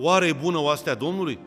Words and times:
Oare 0.00 0.26
e 0.26 0.32
bună 0.32 0.58
oastea 0.58 0.94
Domnului? 0.94 1.38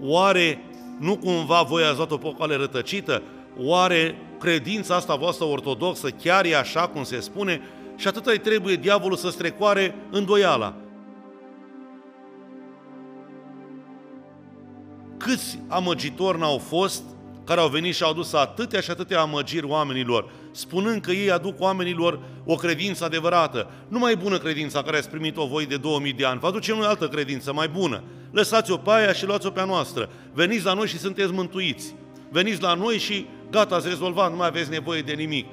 Oare 0.00 0.64
nu 0.98 1.16
cumva 1.16 1.62
voi 1.62 1.84
ați 1.84 1.96
luat-o 1.96 2.16
pe 2.16 2.26
o 2.26 2.32
cale 2.32 2.56
rătăcită? 2.56 3.22
Oare 3.58 4.18
credința 4.38 4.94
asta 4.94 5.14
voastră 5.14 5.44
ortodoxă 5.44 6.08
chiar 6.08 6.44
e 6.44 6.56
așa 6.56 6.88
cum 6.88 7.02
se 7.02 7.20
spune? 7.20 7.60
Și 7.96 8.08
atât 8.08 8.26
îi 8.26 8.38
trebuie 8.38 8.74
diavolul 8.74 9.16
să 9.16 9.30
strecoare 9.30 9.94
îndoiala. 10.10 10.74
Câți 15.16 15.58
amăgitori 15.68 16.38
n-au 16.38 16.58
fost 16.58 17.02
care 17.44 17.60
au 17.60 17.68
venit 17.68 17.94
și 17.94 18.02
au 18.02 18.10
adus 18.10 18.32
atâtea 18.32 18.80
și 18.80 18.90
atâtea 18.90 19.20
amăgiri 19.20 19.66
oamenilor, 19.66 20.30
spunând 20.50 21.02
că 21.02 21.10
ei 21.10 21.30
aduc 21.30 21.60
oamenilor 21.60 22.20
o 22.44 22.54
credință 22.54 23.04
adevărată. 23.04 23.70
Nu 23.88 23.98
mai 23.98 24.16
bună 24.16 24.38
credința 24.38 24.82
care 24.82 24.96
ați 24.96 25.10
primit-o 25.10 25.46
voi 25.46 25.66
de 25.66 25.76
2000 25.76 26.12
de 26.12 26.24
ani, 26.24 26.40
vă 26.40 26.46
aducem 26.46 26.76
noi 26.76 26.86
altă 26.86 27.08
credință 27.08 27.52
mai 27.52 27.68
bună. 27.68 28.02
Lăsați-o 28.30 28.76
pe 28.76 28.90
aia 28.90 29.12
și 29.12 29.26
luați-o 29.26 29.50
pe 29.50 29.60
a 29.60 29.64
noastră. 29.64 30.10
Veniți 30.32 30.64
la 30.64 30.72
noi 30.72 30.86
și 30.86 30.98
sunteți 30.98 31.32
mântuiți. 31.32 31.94
Veniți 32.30 32.62
la 32.62 32.74
noi 32.74 32.98
și 32.98 33.26
gata, 33.50 33.74
ați 33.74 33.88
rezolvat, 33.88 34.30
nu 34.30 34.36
mai 34.36 34.46
aveți 34.46 34.70
nevoie 34.70 35.00
de 35.00 35.12
nimic. 35.12 35.46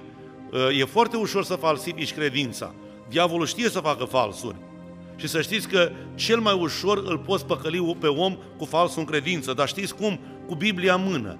E 0.79 0.85
foarte 0.85 1.17
ușor 1.17 1.43
să 1.43 1.53
falsifici 1.53 2.13
credința. 2.13 2.73
Diavolul 3.09 3.45
știe 3.45 3.69
să 3.69 3.79
facă 3.79 4.03
falsuri. 4.03 4.55
Și 5.15 5.27
să 5.27 5.41
știți 5.41 5.67
că 5.67 5.91
cel 6.15 6.39
mai 6.39 6.53
ușor 6.53 6.97
îl 7.05 7.17
poți 7.17 7.45
păcăli 7.45 7.97
pe 7.99 8.07
om 8.07 8.37
cu 8.57 8.65
falsul 8.65 8.99
în 8.99 9.05
credință, 9.05 9.53
dar 9.53 9.67
știți 9.67 9.95
cum? 9.95 10.19
Cu 10.47 10.55
Biblia 10.55 10.93
în 10.93 11.03
mână. 11.03 11.39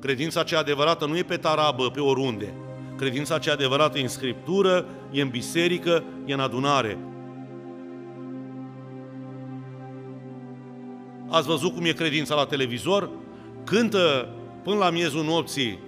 Credința 0.00 0.42
cea 0.42 0.58
adevărată 0.58 1.06
nu 1.06 1.16
e 1.16 1.22
pe 1.22 1.36
tarabă, 1.36 1.90
pe 1.90 2.00
oriunde. 2.00 2.54
Credința 2.96 3.38
cea 3.38 3.52
adevărată 3.52 3.98
e 3.98 4.02
în 4.02 4.08
Scriptură, 4.08 4.86
e 5.10 5.20
în 5.20 5.28
biserică, 5.28 6.04
e 6.24 6.32
în 6.32 6.40
adunare. 6.40 6.98
Ați 11.28 11.46
văzut 11.46 11.74
cum 11.74 11.84
e 11.84 11.92
credința 11.92 12.34
la 12.34 12.44
televizor? 12.44 13.10
Cântă 13.64 14.28
până 14.62 14.76
la 14.76 14.90
miezul 14.90 15.24
nopții, 15.24 15.78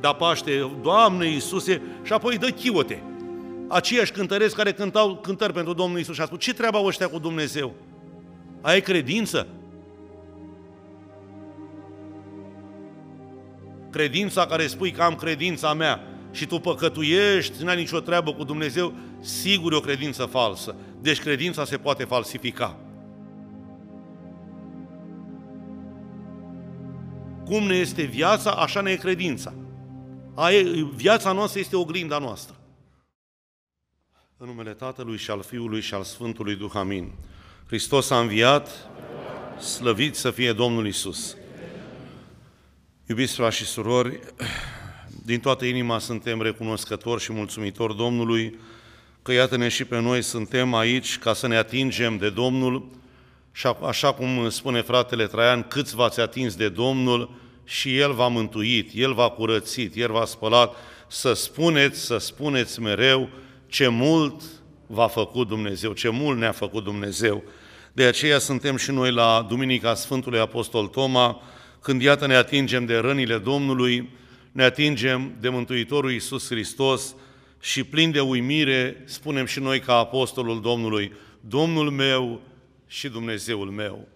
da 0.00 0.12
Paște, 0.12 0.70
Doamne 0.82 1.26
Iisuse, 1.26 1.82
și 2.02 2.12
apoi 2.12 2.38
dă 2.38 2.48
chiote. 2.48 3.02
Aceiași 3.68 4.12
cântăreți 4.12 4.54
care 4.54 4.72
cântau 4.72 5.16
cântări 5.16 5.52
pentru 5.52 5.72
Domnul 5.72 5.98
Iisus 5.98 6.14
și 6.14 6.20
a 6.20 6.24
spus, 6.24 6.38
ce 6.38 6.54
treaba 6.54 6.78
ăștia 6.84 7.08
cu 7.08 7.18
Dumnezeu? 7.18 7.74
Ai 8.60 8.80
credință? 8.80 9.46
Credința 13.96 14.46
care 14.46 14.66
spui 14.66 14.90
că 14.90 15.02
am 15.02 15.14
credința 15.14 15.74
mea 15.74 16.00
și 16.30 16.46
tu 16.46 16.58
păcătuiești, 16.58 17.62
n-ai 17.62 17.76
nicio 17.76 18.00
treabă 18.00 18.32
cu 18.32 18.44
Dumnezeu, 18.44 18.94
sigur 19.20 19.72
e 19.72 19.76
o 19.76 19.80
credință 19.80 20.24
falsă. 20.24 20.74
Deci 21.00 21.20
credința 21.20 21.64
se 21.64 21.76
poate 21.76 22.04
falsifica. 22.04 22.78
Cum 27.44 27.62
ne 27.62 27.74
este 27.74 28.02
viața, 28.02 28.50
așa 28.50 28.80
ne 28.80 28.90
e 28.90 28.96
credința. 28.96 29.54
Viața 30.94 31.32
noastră 31.32 31.60
este 31.60 31.76
oglinda 31.76 32.18
noastră. 32.18 32.56
În 34.36 34.46
numele 34.46 34.70
Tatălui 34.70 35.16
și 35.16 35.30
al 35.30 35.42
Fiului 35.42 35.80
și 35.80 35.94
al 35.94 36.02
Sfântului 36.02 36.54
Duh, 36.56 36.72
amin. 36.74 37.12
Hristos 37.66 38.10
a 38.10 38.20
înviat, 38.20 38.68
slăvit 39.60 40.14
să 40.14 40.30
fie 40.30 40.52
Domnul 40.52 40.86
Isus. 40.86 41.36
Iubiți 43.08 43.34
frați 43.34 43.56
și 43.56 43.64
surori, 43.64 44.20
din 45.24 45.40
toată 45.40 45.64
inima 45.64 45.98
suntem 45.98 46.42
recunoscători 46.42 47.22
și 47.22 47.32
mulțumitori 47.32 47.96
Domnului 47.96 48.58
că 49.22 49.32
iată-ne 49.32 49.68
și 49.68 49.84
pe 49.84 50.00
noi 50.00 50.22
suntem 50.22 50.74
aici 50.74 51.18
ca 51.18 51.32
să 51.32 51.46
ne 51.46 51.56
atingem 51.56 52.16
de 52.16 52.30
Domnul 52.30 52.86
și 53.52 53.66
așa 53.86 54.12
cum 54.12 54.48
spune 54.48 54.80
fratele 54.80 55.26
Traian, 55.26 55.62
câți 55.62 55.94
v-ați 55.94 56.20
atins 56.20 56.54
de 56.54 56.68
Domnul 56.68 57.30
și 57.64 57.98
El 57.98 58.12
v-a 58.12 58.28
mântuit, 58.28 58.90
El 58.94 59.14
v-a 59.14 59.28
curățit, 59.28 59.96
El 59.96 60.12
v-a 60.12 60.24
spălat, 60.24 60.74
să 61.08 61.32
spuneți, 61.32 62.00
să 62.00 62.18
spuneți 62.18 62.80
mereu 62.80 63.28
ce 63.66 63.88
mult 63.88 64.42
v-a 64.86 65.08
făcut 65.08 65.48
Dumnezeu, 65.48 65.92
ce 65.92 66.08
mult 66.08 66.38
ne-a 66.38 66.52
făcut 66.52 66.84
Dumnezeu. 66.84 67.42
De 67.92 68.04
aceea 68.04 68.38
suntem 68.38 68.76
și 68.76 68.90
noi 68.90 69.12
la 69.12 69.46
Duminica 69.48 69.94
Sfântului 69.94 70.38
Apostol 70.38 70.86
Toma, 70.86 71.42
când 71.86 72.02
iată 72.02 72.26
ne 72.26 72.34
atingem 72.34 72.84
de 72.84 72.96
rănile 72.96 73.38
Domnului, 73.38 74.10
ne 74.52 74.62
atingem 74.62 75.32
de 75.40 75.48
Mântuitorul 75.48 76.12
Iisus 76.12 76.46
Hristos 76.46 77.14
și 77.60 77.84
plin 77.84 78.10
de 78.10 78.20
uimire 78.20 79.02
spunem 79.04 79.44
și 79.46 79.60
noi 79.60 79.80
ca 79.80 79.94
apostolul 79.94 80.60
Domnului, 80.60 81.12
Domnul 81.40 81.90
meu 81.90 82.40
și 82.86 83.08
Dumnezeul 83.08 83.70
meu. 83.70 84.08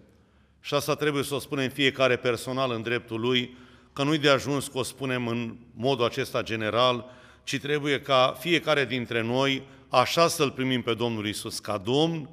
Și 0.60 0.74
asta 0.74 0.94
trebuie 0.94 1.22
să 1.22 1.34
o 1.34 1.38
spunem 1.38 1.68
fiecare 1.68 2.16
personal 2.16 2.70
în 2.70 2.82
dreptul 2.82 3.20
lui, 3.20 3.56
că 3.92 4.02
nu-i 4.02 4.18
de 4.18 4.28
ajuns 4.28 4.68
că 4.68 4.78
o 4.78 4.82
spunem 4.82 5.26
în 5.26 5.56
modul 5.74 6.04
acesta 6.04 6.42
general, 6.42 7.04
ci 7.44 7.58
trebuie 7.58 8.00
ca 8.00 8.36
fiecare 8.38 8.84
dintre 8.84 9.22
noi 9.22 9.62
așa 9.88 10.28
să-L 10.28 10.50
primim 10.50 10.82
pe 10.82 10.94
Domnul 10.94 11.26
Isus 11.26 11.58
ca 11.58 11.78
Domn 11.78 12.28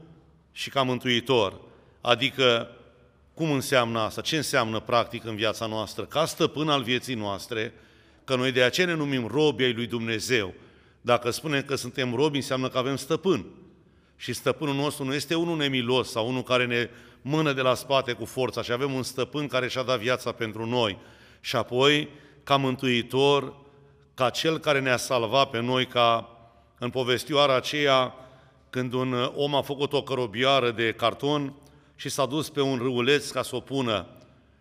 și 0.51 0.69
ca 0.69 0.81
Mântuitor. 0.81 1.61
Adică 2.01 2.71
cum 3.37 3.51
înseamnă 3.51 3.99
asta? 3.99 4.21
Ce 4.21 4.35
înseamnă 4.35 4.79
practic 4.79 5.25
în 5.25 5.35
viața 5.35 5.65
noastră? 5.65 6.03
Ca 6.03 6.25
stăpân 6.25 6.69
al 6.69 6.83
vieții 6.83 7.15
noastre, 7.15 7.73
că 8.23 8.35
noi 8.35 8.51
de 8.51 8.63
aceea 8.63 8.87
ne 8.87 8.93
numim 8.93 9.27
robi 9.27 9.63
ai 9.63 9.73
lui 9.73 9.87
Dumnezeu. 9.87 10.53
Dacă 11.01 11.29
spunem 11.29 11.61
că 11.61 11.75
suntem 11.75 12.15
robi, 12.15 12.35
înseamnă 12.35 12.69
că 12.69 12.77
avem 12.77 12.95
stăpân. 12.95 13.45
Și 14.15 14.33
stăpânul 14.33 14.75
nostru 14.75 15.03
nu 15.03 15.13
este 15.13 15.35
unul 15.35 15.57
nemilos 15.57 16.11
sau 16.11 16.27
unul 16.27 16.43
care 16.43 16.65
ne 16.65 16.89
mână 17.21 17.53
de 17.53 17.61
la 17.61 17.73
spate 17.73 18.11
cu 18.11 18.25
forța, 18.25 18.61
ci 18.61 18.69
avem 18.69 18.93
un 18.93 19.03
stăpân 19.03 19.47
care 19.47 19.67
și-a 19.67 19.83
dat 19.83 19.99
viața 19.99 20.31
pentru 20.31 20.65
noi. 20.65 20.97
Și 21.39 21.55
apoi, 21.55 22.09
ca 22.43 22.55
mântuitor, 22.55 23.53
ca 24.13 24.29
cel 24.29 24.57
care 24.57 24.79
ne-a 24.79 24.97
salvat 24.97 25.49
pe 25.49 25.61
noi, 25.61 25.85
ca 25.85 26.37
în 26.79 26.89
povestioara 26.89 27.55
aceea, 27.55 28.13
când 28.69 28.93
un 28.93 29.31
om 29.35 29.55
a 29.55 29.61
făcut 29.61 29.93
o 29.93 30.03
cărobioară 30.03 30.71
de 30.71 30.91
carton 30.91 31.53
și 31.99 32.09
s-a 32.09 32.25
dus 32.25 32.49
pe 32.49 32.61
un 32.61 32.77
râuleț 32.77 33.29
ca 33.29 33.41
să 33.41 33.55
o 33.55 33.59
pună. 33.59 34.07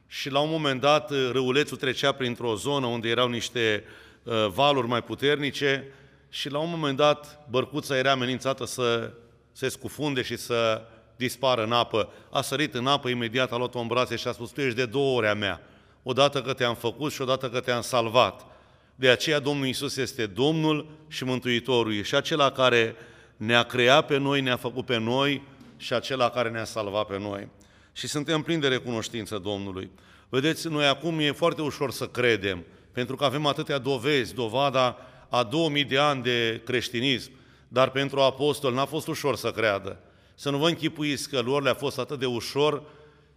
Și 0.07 0.31
la 0.31 0.41
un 0.41 0.51
moment 0.51 0.81
dat 0.81 1.11
râulețul 1.11 1.77
trecea 1.77 2.13
printr-o 2.13 2.55
zonă 2.55 2.87
unde 2.87 3.09
erau 3.09 3.29
niște 3.29 3.85
uh, 4.23 4.47
valuri 4.55 4.87
mai 4.87 5.03
puternice 5.03 5.85
și 6.29 6.51
la 6.51 6.59
un 6.59 6.71
moment 6.71 6.97
dat 6.97 7.47
bărcuța 7.51 7.97
era 7.97 8.11
amenințată 8.11 8.65
să 8.65 9.13
se 9.53 9.69
scufunde 9.69 10.23
și 10.23 10.37
să 10.37 10.83
dispară 11.17 11.63
în 11.65 11.73
apă. 11.73 12.13
A 12.31 12.41
sărit 12.41 12.75
în 12.75 12.87
apă, 12.87 13.09
imediat 13.09 13.53
a 13.53 13.57
luat-o 13.57 13.79
în 13.79 13.87
brațe 13.87 14.17
și 14.17 14.29
a 14.29 14.33
spus, 14.33 14.51
tu 14.51 14.61
ești 14.61 14.77
de 14.77 14.87
două 14.87 15.17
ori 15.17 15.27
a 15.27 15.35
mea, 15.35 15.61
odată 16.03 16.43
că 16.43 16.53
te-am 16.53 16.75
făcut 16.75 17.13
și 17.13 17.23
odată 17.23 17.49
că 17.49 17.61
te-am 17.61 17.81
salvat. 17.81 18.47
De 18.95 19.09
aceea 19.09 19.39
Domnul 19.39 19.67
Isus 19.67 19.97
este 19.97 20.27
Domnul 20.27 20.87
și 21.09 21.25
Mântuitorul, 21.25 22.03
și 22.03 22.15
acela 22.15 22.51
care 22.51 22.97
ne-a 23.37 23.63
creat 23.63 24.07
pe 24.07 24.17
noi, 24.17 24.41
ne-a 24.41 24.57
făcut 24.57 24.85
pe 24.85 24.99
noi 24.99 25.43
și 25.77 25.93
acela 25.93 26.31
care 26.31 26.51
ne-a 26.51 26.65
salvat 26.65 27.07
pe 27.07 27.19
noi. 27.19 27.49
Și 27.93 28.07
suntem 28.07 28.43
plini 28.43 28.61
de 28.61 28.69
recunoștință 28.69 29.39
Domnului. 29.39 29.91
Vedeți, 30.29 30.69
noi 30.69 30.87
acum 30.87 31.19
e 31.19 31.33
foarte 31.33 31.63
ușor 31.63 31.91
să 31.91 32.07
credem, 32.07 32.65
pentru 32.93 33.17
că 33.17 33.25
avem 33.25 33.47
atâtea 33.47 33.79
dovezi, 33.79 34.35
dovada 34.35 34.99
a 35.29 35.43
2000 35.43 35.85
de 35.85 35.99
ani 35.99 36.23
de 36.23 36.61
creștinism, 36.65 37.31
dar 37.69 37.91
pentru 37.91 38.21
apostol 38.21 38.75
n-a 38.75 38.85
fost 38.85 39.07
ușor 39.07 39.37
să 39.37 39.51
creadă. 39.51 40.01
Să 40.35 40.51
nu 40.51 40.59
vă 40.59 40.69
închipuiți 40.69 41.29
că 41.29 41.41
lor 41.41 41.63
le-a 41.63 41.75
fost 41.75 41.99
atât 41.99 42.19
de 42.19 42.27
ușor 42.27 42.83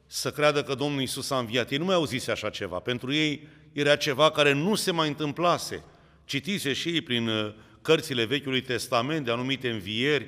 să 0.05 0.31
creadă 0.31 0.63
că 0.63 0.75
Domnul 0.75 1.01
Isus 1.01 1.29
a 1.29 1.37
înviat. 1.37 1.71
Ei 1.71 1.77
nu 1.77 1.85
mai 1.85 1.95
au 1.95 2.05
zis 2.05 2.27
așa 2.27 2.49
ceva. 2.49 2.79
Pentru 2.79 3.13
ei 3.13 3.47
era 3.73 3.95
ceva 3.95 4.31
care 4.31 4.53
nu 4.53 4.75
se 4.75 4.91
mai 4.91 5.07
întâmplase. 5.07 5.83
Citise 6.25 6.73
și 6.73 6.89
ei 6.89 7.01
prin 7.01 7.27
uh, 7.27 7.53
cărțile 7.81 8.25
Vechiului 8.25 8.61
Testament 8.61 9.25
de 9.25 9.31
anumite 9.31 9.69
învieri, 9.69 10.27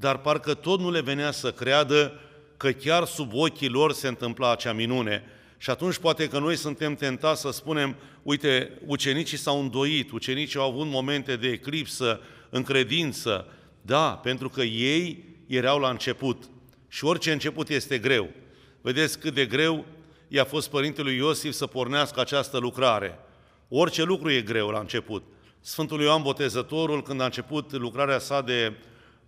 dar 0.00 0.18
parcă 0.18 0.54
tot 0.54 0.80
nu 0.80 0.90
le 0.90 1.00
venea 1.00 1.30
să 1.30 1.52
creadă 1.52 2.20
că 2.56 2.70
chiar 2.70 3.04
sub 3.04 3.30
ochii 3.34 3.68
lor 3.68 3.92
se 3.92 4.08
întâmpla 4.08 4.52
acea 4.52 4.72
minune. 4.72 5.24
Și 5.56 5.70
atunci 5.70 5.96
poate 5.96 6.28
că 6.28 6.38
noi 6.38 6.56
suntem 6.56 6.94
tentați 6.94 7.40
să 7.40 7.50
spunem, 7.50 7.96
uite, 8.22 8.72
ucenicii 8.86 9.36
s-au 9.36 9.60
îndoit, 9.60 10.10
ucenicii 10.10 10.58
au 10.58 10.70
avut 10.70 10.86
momente 10.86 11.36
de 11.36 11.48
eclipsă 11.48 12.20
în 12.50 12.62
credință. 12.62 13.46
Da, 13.82 14.10
pentru 14.10 14.48
că 14.48 14.62
ei 14.62 15.24
erau 15.46 15.78
la 15.78 15.90
început. 15.90 16.44
Și 16.88 17.04
orice 17.04 17.32
început 17.32 17.68
este 17.68 17.98
greu. 17.98 18.28
Vedeți 18.80 19.18
cât 19.18 19.34
de 19.34 19.46
greu 19.46 19.84
i-a 20.28 20.44
fost 20.44 20.70
părintelui 20.70 21.16
Iosif 21.16 21.52
să 21.52 21.66
pornească 21.66 22.20
această 22.20 22.58
lucrare. 22.58 23.18
Orice 23.68 24.02
lucru 24.02 24.30
e 24.30 24.40
greu 24.40 24.68
la 24.68 24.78
început. 24.78 25.24
Sfântul 25.60 26.00
Ioan 26.00 26.22
Botezătorul, 26.22 27.02
când 27.02 27.20
a 27.20 27.24
început 27.24 27.72
lucrarea 27.72 28.18
sa 28.18 28.42
de 28.42 28.72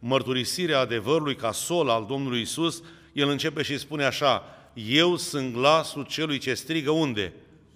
mărturisire 0.01 0.75
a 0.75 0.79
adevărului 0.79 1.37
ca 1.37 1.53
sol 1.53 1.89
al 1.89 2.07
Domnului 2.09 2.41
Isus, 2.41 2.83
el 3.13 3.29
începe 3.29 3.63
și 3.63 3.79
spune 3.79 4.05
așa, 4.05 4.45
eu 4.75 5.17
sunt 5.17 5.53
glasul 5.53 6.05
celui 6.05 6.39
ce 6.39 6.55
strigă 6.55 6.91
unde? 6.91 7.33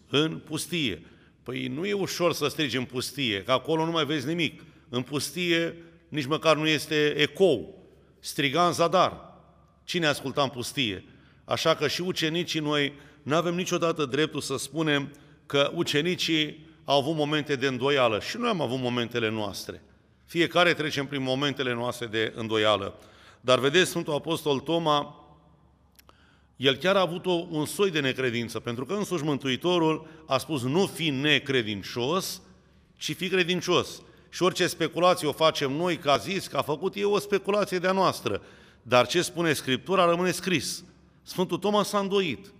În 0.09 0.39
pustie. 0.39 1.03
Păi 1.43 1.67
nu 1.67 1.87
e 1.87 1.93
ușor 1.93 2.33
să 2.33 2.49
strigi 2.49 2.77
în 2.77 2.85
pustie, 2.85 3.43
că 3.43 3.53
acolo 3.53 3.85
nu 3.85 3.91
mai 3.91 4.05
vezi 4.05 4.27
nimic. 4.27 4.63
În 4.89 5.03
pustie 5.03 5.77
nici 6.09 6.27
măcar 6.27 6.57
nu 6.57 6.67
este 6.67 7.15
ecou. 7.17 7.83
Striga 8.21 8.67
în 8.67 8.73
zadar. 8.73 9.33
Cine 9.85 10.07
asculta 10.07 10.43
în 10.43 10.49
pustie? 10.49 11.05
Așa 11.45 11.75
că 11.75 11.89
și 11.89 12.01
ucenicii 12.01 12.61
noi 12.61 12.93
nu 13.23 13.35
avem 13.37 13.55
niciodată 13.55 14.05
dreptul 14.05 14.41
să 14.41 14.57
spunem 14.57 15.13
că 15.47 15.71
ucenicii 15.75 16.67
au 16.85 16.99
avut 16.99 17.15
momente 17.15 17.57
de 17.57 17.67
îndoială 17.67 18.21
și 18.21 18.37
noi 18.37 18.49
am 18.49 18.61
avut 18.61 18.79
momentele 18.79 19.31
noastre. 19.31 19.83
Fiecare 20.25 20.75
trecem 20.75 21.07
prin 21.07 21.23
momentele 21.23 21.75
noastre 21.75 22.07
de 22.07 22.33
îndoială. 22.37 22.99
Dar 23.41 23.59
vedeți, 23.59 23.91
Sfântul 23.91 24.15
Apostol 24.15 24.61
Toma, 24.61 25.25
el 26.57 26.77
chiar 26.77 26.97
a 26.97 27.01
avut 27.01 27.27
o, 27.27 27.47
un 27.51 27.67
soi 27.67 27.91
de 27.91 28.01
necredință, 28.01 28.61
pentru 28.61 28.85
că 28.85 28.95
însuși 28.95 29.25
Mântuitorul 29.25 30.07
a 30.27 30.39
spus 30.39 30.63
nu 30.63 30.87
fi 30.87 31.11
necredincios, 31.11 32.43
ci 32.97 33.15
fi 33.15 33.29
credincios. 33.29 34.03
Și 34.29 34.43
orice 34.43 34.67
speculație 34.67 35.29
o 35.29 35.33
facem 35.33 35.73
noi, 35.73 35.99
că 35.99 36.11
a 36.11 36.17
zis, 36.17 36.47
că 36.47 36.57
a 36.57 36.63
făcut, 36.63 36.97
e 36.97 37.05
o 37.05 37.19
speculație 37.19 37.79
de-a 37.79 37.93
noastră. 37.93 38.43
Dar 38.83 39.07
ce 39.07 39.23
spune 39.23 39.53
Scriptura 39.53 40.05
rămâne 40.05 40.31
scris. 40.31 40.85
Sfântul 41.23 41.59
Toma 41.59 41.83
s-a 41.83 41.99
îndoit 41.99 42.53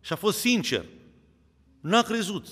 și 0.00 0.12
a 0.12 0.16
fost 0.16 0.38
sincer. 0.38 0.84
N-a 1.80 2.02
crezut. 2.02 2.46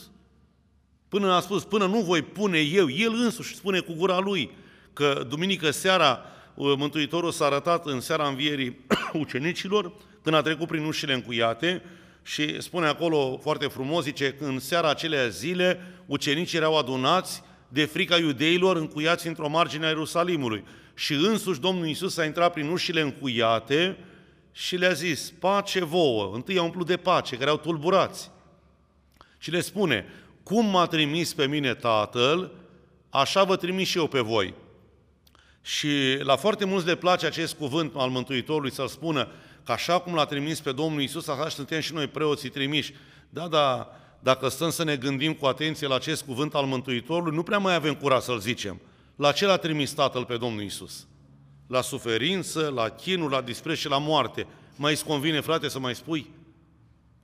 Până 1.15 1.33
a 1.33 1.41
spus, 1.41 1.65
până 1.65 1.87
nu 1.87 2.01
voi 2.01 2.23
pune 2.23 2.59
eu, 2.59 2.91
el 2.91 3.13
însuși 3.15 3.55
spune 3.55 3.81
cu 3.81 3.93
gura 3.93 4.19
lui 4.19 4.51
că 4.93 5.27
duminică 5.29 5.71
seara 5.71 6.25
uh, 6.55 6.73
Mântuitorul 6.77 7.31
s-a 7.31 7.45
arătat 7.45 7.87
în 7.87 8.01
seara 8.01 8.29
învierii 8.29 8.77
ucenicilor, 9.23 9.93
când 10.23 10.37
a 10.37 10.43
trecut 10.43 10.67
prin 10.69 10.85
ușile 10.85 11.13
încuiate 11.13 11.83
și 12.23 12.61
spune 12.61 12.87
acolo 12.87 13.39
foarte 13.43 13.67
frumos, 13.67 14.05
zice, 14.05 14.33
că 14.33 14.45
în 14.45 14.59
seara 14.59 14.89
acelea 14.89 15.29
zile 15.29 15.81
ucenicii 16.07 16.59
erau 16.59 16.79
adunați 16.79 17.43
de 17.69 17.85
frica 17.85 18.17
iudeilor 18.17 18.77
încuiați 18.77 19.27
într-o 19.27 19.49
margine 19.49 19.85
a 19.85 19.89
Ierusalimului. 19.89 20.65
Și 20.95 21.13
însuși 21.13 21.61
Domnul 21.61 21.87
Iisus 21.87 22.17
a 22.17 22.25
intrat 22.25 22.53
prin 22.53 22.69
ușile 22.69 23.01
încuiate 23.01 23.97
și 24.53 24.77
le-a 24.77 24.93
zis, 24.93 25.33
pace 25.39 25.85
vouă, 25.85 26.35
întâi 26.35 26.59
a 26.59 26.63
umplut 26.63 26.87
de 26.87 26.97
pace, 26.97 27.37
care 27.37 27.51
au 27.51 27.57
tulburați. 27.57 28.31
Și 29.39 29.51
le 29.51 29.61
spune, 29.61 30.07
cum 30.45 30.67
m-a 30.67 30.87
trimis 30.87 31.35
pe 31.35 31.47
mine 31.47 31.75
Tatăl, 31.75 32.51
așa 33.11 33.45
vă 33.45 33.57
trimis 33.57 33.89
și 33.89 33.99
eu 33.99 34.07
pe 34.07 34.21
voi. 34.21 34.55
Și 35.63 35.89
la 36.19 36.37
foarte 36.37 36.65
mulți 36.65 36.87
le 36.87 36.95
place 36.95 37.27
acest 37.27 37.55
cuvânt 37.55 37.93
al 37.97 38.11
Mântuitorului 38.11 38.73
să 38.73 38.85
spună 38.89 39.29
că 39.65 39.73
așa 39.73 39.99
cum 39.99 40.15
l-a 40.15 40.25
trimis 40.25 40.61
pe 40.61 40.73
Domnul 40.73 41.03
Isus, 41.03 41.29
așa 41.29 41.49
suntem 41.49 41.81
și 41.81 41.93
noi 41.93 42.07
preoții 42.07 42.49
trimiși. 42.49 42.95
Da, 43.31 43.49
da, 43.49 43.91
dacă 44.21 44.49
stăm 44.49 44.71
să 44.71 44.85
ne 44.85 44.97
gândim 44.97 45.33
cu 45.33 45.47
atenție 45.47 45.87
la 45.87 45.95
acest 45.95 46.25
cuvânt 46.25 46.55
al 46.55 46.65
Mântuitorului, 46.65 47.37
nu 47.37 47.43
prea 47.43 47.59
mai 47.59 47.75
avem 47.75 47.95
curaj 47.95 48.23
să-l 48.23 48.39
zicem. 48.39 48.81
La 49.17 49.33
ce 49.33 49.47
l-a 49.47 49.57
trimis 49.57 49.93
Tatăl 49.93 50.25
pe 50.25 50.37
Domnul 50.37 50.63
Isus? 50.63 51.07
La 51.67 51.81
suferință, 51.81 52.73
la 52.75 52.89
chinul, 52.89 53.31
la 53.31 53.41
dispreț 53.41 53.79
și 53.79 53.89
la 53.89 53.99
moarte. 53.99 54.47
Mai 54.77 54.93
îți 54.93 55.05
convine, 55.05 55.41
frate, 55.41 55.69
să 55.69 55.79
mai 55.79 55.95
spui? 55.95 56.31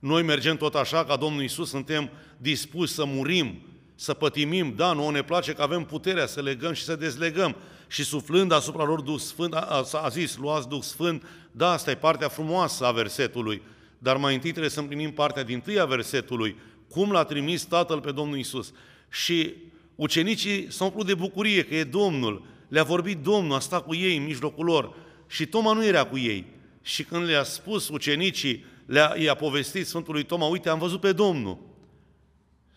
Noi 0.01 0.23
mergem 0.23 0.57
tot 0.57 0.75
așa 0.75 1.05
ca 1.05 1.15
Domnul 1.15 1.43
Isus, 1.43 1.69
suntem 1.69 2.09
dispuși 2.37 2.93
să 2.93 3.05
murim, 3.05 3.61
să 3.95 4.13
pătimim, 4.13 4.73
da, 4.75 4.93
nouă 4.93 5.11
ne 5.11 5.23
place 5.23 5.53
că 5.53 5.61
avem 5.61 5.83
puterea 5.83 6.25
să 6.25 6.41
legăm 6.41 6.73
și 6.73 6.83
să 6.83 6.95
dezlegăm. 6.95 7.55
Și 7.87 8.03
suflând 8.03 8.51
asupra 8.51 8.83
lor 8.83 9.01
Duh 9.01 9.19
Sfânt, 9.19 9.53
a, 9.53 9.85
a 10.03 10.07
zis, 10.09 10.37
luați 10.37 10.67
Duh 10.67 10.81
Sfânt, 10.81 11.23
da, 11.51 11.71
asta 11.71 11.91
e 11.91 11.95
partea 11.95 12.27
frumoasă 12.27 12.85
a 12.85 12.91
versetului, 12.91 13.61
dar 13.97 14.17
mai 14.17 14.33
întâi 14.33 14.49
trebuie 14.49 14.71
să 14.71 14.79
împlinim 14.79 15.11
partea 15.11 15.43
din 15.43 15.59
tâi 15.59 15.79
a 15.79 15.85
versetului, 15.85 16.55
cum 16.89 17.11
l-a 17.11 17.23
trimis 17.23 17.63
Tatăl 17.63 17.99
pe 17.99 18.11
Domnul 18.11 18.37
Isus. 18.37 18.73
Și 19.09 19.53
ucenicii 19.95 20.71
s-au 20.71 20.87
umplut 20.87 21.05
de 21.05 21.13
bucurie 21.13 21.63
că 21.63 21.75
e 21.75 21.83
Domnul, 21.83 22.45
le-a 22.67 22.83
vorbit 22.83 23.17
Domnul, 23.17 23.55
a 23.55 23.59
stat 23.59 23.85
cu 23.85 23.95
ei 23.95 24.17
în 24.17 24.23
mijlocul 24.23 24.65
lor 24.65 24.95
și 25.27 25.45
Toma 25.45 25.73
nu 25.73 25.85
era 25.85 26.03
cu 26.03 26.17
ei. 26.17 26.45
Și 26.81 27.03
când 27.03 27.25
le-a 27.25 27.43
spus 27.43 27.89
ucenicii, 27.89 28.65
le-a, 28.91 29.15
i-a 29.17 29.33
povestit 29.33 29.87
Sfântului 29.87 30.23
Toma, 30.23 30.45
uite, 30.45 30.69
am 30.69 30.79
văzut 30.79 30.99
pe 30.99 31.11
Domnul. 31.11 31.57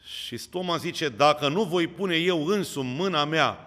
Și 0.05 0.37
Toma 0.50 0.76
zice, 0.76 1.08
dacă 1.08 1.49
nu 1.49 1.62
voi 1.62 1.87
pune 1.87 2.16
eu 2.16 2.46
însumi 2.46 2.94
mâna 2.96 3.25
mea 3.25 3.58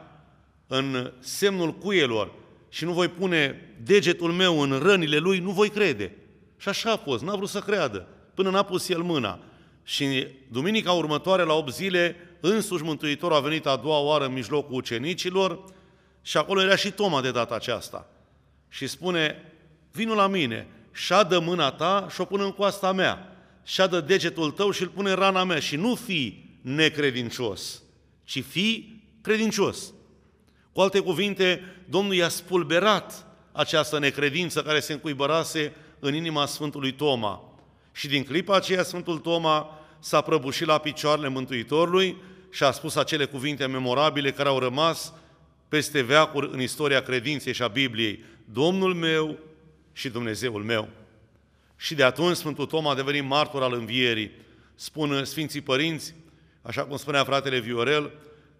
în 0.67 1.11
semnul 1.19 1.73
cuielor 1.73 2.31
și 2.69 2.83
nu 2.83 2.91
voi 2.91 3.07
pune 3.07 3.71
degetul 3.83 4.31
meu 4.31 4.61
în 4.61 4.79
rănile 4.79 5.17
lui, 5.17 5.39
nu 5.39 5.51
voi 5.51 5.69
crede. 5.69 6.15
Și 6.57 6.69
așa 6.69 6.91
a 6.91 6.97
fost, 6.97 7.23
n-a 7.23 7.35
vrut 7.35 7.49
să 7.49 7.59
creadă, 7.59 8.07
până 8.33 8.50
n-a 8.50 8.63
pus 8.63 8.89
el 8.89 9.01
mâna. 9.01 9.39
Și 9.83 10.27
duminica 10.51 10.91
următoare, 10.91 11.43
la 11.43 11.53
8 11.53 11.73
zile, 11.73 12.15
însuși 12.39 12.83
Mântuitorul 12.83 13.38
a 13.38 13.39
venit 13.39 13.65
a 13.65 13.75
doua 13.75 14.00
oară 14.00 14.25
în 14.25 14.33
mijlocul 14.33 14.75
ucenicilor 14.75 15.63
și 16.21 16.38
acolo 16.38 16.61
era 16.61 16.75
și 16.75 16.91
Toma 16.91 17.21
de 17.21 17.31
data 17.31 17.55
aceasta. 17.55 18.09
Și 18.69 18.88
spune, 18.88 19.53
vino 19.91 20.13
la 20.13 20.27
mine, 20.27 20.67
șadă 20.97 21.39
mâna 21.39 21.71
ta 21.71 22.07
și 22.13 22.21
o 22.21 22.25
pune 22.25 22.44
în 22.44 22.51
coasta 22.51 22.91
mea, 22.91 23.38
șadă 23.63 24.01
degetul 24.01 24.51
tău 24.51 24.71
și 24.71 24.81
îl 24.81 24.88
pune 24.88 25.09
în 25.09 25.15
rana 25.15 25.44
mea 25.44 25.59
și 25.59 25.75
nu 25.75 25.95
fi 25.95 26.44
necredincios, 26.61 27.81
ci 28.23 28.44
fi 28.44 28.99
credincios. 29.21 29.94
Cu 30.71 30.81
alte 30.81 30.99
cuvinte, 30.99 31.61
Domnul 31.89 32.13
i-a 32.13 32.29
spulberat 32.29 33.25
această 33.51 33.99
necredință 33.99 34.61
care 34.61 34.79
se 34.79 34.94
încuibărase 34.94 35.73
în 35.99 36.13
inima 36.13 36.45
Sfântului 36.45 36.94
Toma. 36.94 37.41
Și 37.91 38.07
din 38.07 38.23
clipa 38.23 38.55
aceea 38.55 38.83
Sfântul 38.83 39.17
Toma 39.17 39.79
s-a 40.00 40.21
prăbușit 40.21 40.67
la 40.67 40.77
picioarele 40.77 41.27
Mântuitorului 41.27 42.17
și 42.51 42.63
a 42.63 42.71
spus 42.71 42.95
acele 42.95 43.25
cuvinte 43.25 43.65
memorabile 43.65 44.31
care 44.31 44.50
au 44.50 44.59
rămas 44.59 45.13
peste 45.67 46.01
veacuri 46.01 46.50
în 46.51 46.61
istoria 46.61 47.01
credinței 47.01 47.53
și 47.53 47.61
a 47.61 47.67
Bibliei. 47.67 48.23
Domnul 48.45 48.93
meu 48.93 49.38
și 49.97 50.09
Dumnezeul 50.09 50.63
meu. 50.63 50.89
Și 51.77 51.95
de 51.95 52.03
atunci 52.03 52.35
Sfântul 52.35 52.65
Toma 52.65 52.91
a 52.91 52.95
devenit 52.95 53.23
martor 53.23 53.63
al 53.63 53.73
învierii. 53.73 54.31
Spun 54.75 55.25
Sfinții 55.25 55.61
Părinți, 55.61 56.13
așa 56.61 56.83
cum 56.85 56.97
spunea 56.97 57.23
fratele 57.23 57.59
Viorel, 57.59 58.11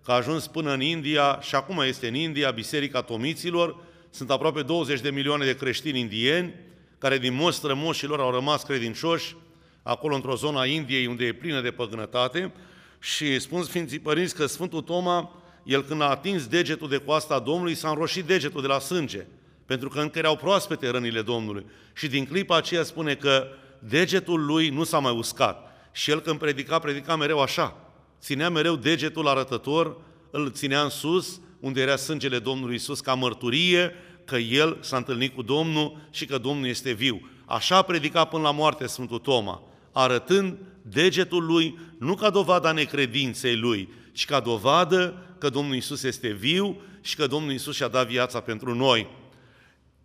că 0.04 0.12
a 0.12 0.16
ajuns 0.16 0.48
până 0.48 0.74
în 0.74 0.82
India 0.82 1.40
și 1.42 1.56
acum 1.56 1.80
este 1.80 2.08
în 2.08 2.16
India 2.16 2.52
Biserica 2.52 3.02
Tomiților. 3.02 3.76
Sunt 4.10 4.32
aproape 4.32 4.62
20 4.62 5.00
de 5.00 5.10
milioane 5.10 5.46
de 5.46 5.56
creștini 5.56 6.00
indieni 6.00 6.54
care 6.98 7.18
din 7.18 7.34
moși 7.34 7.58
strămoșilor 7.58 8.20
au 8.20 8.32
rămas 8.32 8.64
credincioși 8.64 9.36
acolo 9.84 10.16
într-o 10.16 10.36
zonă 10.36 10.60
a 10.60 10.66
Indiei 10.66 11.06
unde 11.06 11.26
e 11.26 11.34
plină 11.34 11.62
de 11.62 11.72
păgânătate 11.72 12.54
și 13.00 13.40
spun 13.40 13.64
Sfinții 13.64 14.00
Părinți 14.00 14.36
că 14.36 14.46
Sfântul 14.46 14.82
Toma, 14.82 15.32
el 15.64 15.84
când 15.84 16.02
a 16.02 16.10
atins 16.10 16.48
degetul 16.48 16.90
de 16.90 16.98
coasta 16.98 17.40
Domnului, 17.40 17.76
s-a 17.76 17.90
înroșit 17.90 18.26
degetul 18.26 18.62
de 18.62 18.68
la 18.68 18.80
sânge, 18.80 19.26
pentru 19.68 19.90
că 19.90 20.00
încă 20.00 20.18
erau 20.18 20.36
proaspete 20.36 20.90
rănile 20.90 21.22
Domnului. 21.22 21.66
Și 21.94 22.08
din 22.08 22.26
clipa 22.26 22.56
aceea 22.56 22.84
spune 22.84 23.16
că 23.16 23.48
degetul 23.80 24.46
lui 24.46 24.70
nu 24.70 24.84
s-a 24.84 25.00
mai 25.00 25.12
uscat. 25.12 25.72
Și 25.92 26.12
el 26.12 26.20
când 26.20 26.40
predica, 26.40 26.80
predica 26.80 27.16
mereu 27.16 27.42
așa, 27.42 27.76
ținea 28.22 28.50
mereu 28.50 28.76
degetul 28.76 29.28
arătător, 29.28 29.98
îl 30.32 30.52
ținea 30.52 30.82
în 30.82 30.90
sus, 30.90 31.42
unde 31.60 31.82
era 31.82 31.96
sângele 31.96 32.40
Domnului 32.40 32.76
Isus 32.76 33.00
ca 33.00 33.14
mărturie 33.14 33.92
că 34.26 34.38
el 34.38 34.78
s-a 34.80 34.98
întâlnit 34.98 35.36
cu 35.36 35.42
Domnul 35.42 35.98
și 36.12 36.26
că 36.26 36.38
Domnul 36.38 36.68
este 36.68 36.92
viu. 36.92 37.30
Așa 37.46 37.82
predica 37.82 38.26
până 38.26 38.44
la 38.44 38.52
moarte 38.52 38.88
Sfântul 38.88 39.20
Toma, 39.20 39.64
arătând 39.92 40.58
degetul 40.82 41.46
lui 41.46 41.80
nu 42.00 42.16
ca 42.16 42.30
dovada 42.30 42.72
necredinței 42.72 43.56
lui, 43.56 43.90
ci 44.12 44.26
ca 44.26 44.40
dovadă 44.40 45.28
că 45.38 45.50
Domnul 45.50 45.76
Isus 45.76 46.04
este 46.04 46.28
viu 46.28 46.82
și 47.02 47.16
că 47.16 47.28
Domnul 47.28 47.52
Isus 47.52 47.76
și-a 47.76 47.88
dat 47.88 48.08
viața 48.08 48.40
pentru 48.40 48.76
noi. 48.76 49.08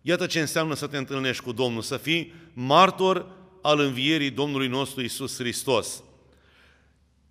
Iată 0.05 0.25
ce 0.25 0.39
înseamnă 0.39 0.75
să 0.75 0.87
te 0.87 0.97
întâlnești 0.97 1.43
cu 1.43 1.51
Domnul, 1.51 1.81
să 1.81 1.97
fii 1.97 2.33
martor 2.53 3.25
al 3.61 3.79
învierii 3.79 4.29
Domnului 4.29 4.67
nostru 4.67 5.01
Isus 5.01 5.37
Hristos. 5.37 6.03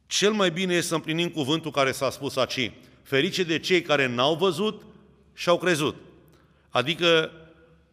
Cel 0.06 0.32
mai 0.32 0.50
bine 0.50 0.74
este 0.74 0.86
să 0.86 0.94
împlinim 0.94 1.28
cuvântul 1.28 1.70
care 1.70 1.92
s-a 1.92 2.10
spus 2.10 2.36
aici. 2.36 2.72
Ferice 3.02 3.42
de 3.42 3.58
cei 3.58 3.82
care 3.82 4.06
n-au 4.06 4.34
văzut 4.34 4.82
și 5.34 5.48
au 5.48 5.58
crezut. 5.58 5.96
Adică 6.68 7.30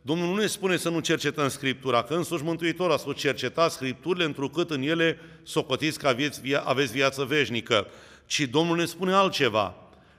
Domnul 0.02 0.28
nu 0.28 0.36
ne 0.36 0.46
spune 0.46 0.78
să 0.78 0.90
nu 0.90 1.00
cercetăm 1.00 1.48
Scriptura, 1.48 2.04
că 2.04 2.14
însuși 2.14 2.44
Mântuitor 2.44 2.92
a 2.92 2.98
spus 2.98 3.18
cercetați 3.18 3.76
Scripturile 3.76 4.26
întrucât 4.26 4.70
în 4.70 4.82
ele 4.82 5.20
socotiți 5.44 6.00
că 6.00 6.08
aveți, 6.08 6.42
via- 6.42 6.64
aveți 6.64 6.92
viață 6.92 7.24
veșnică. 7.24 7.88
Ci 8.26 8.40
Domnul 8.40 8.78
ne 8.78 8.86
spune 8.86 9.14
altceva, 9.14 9.76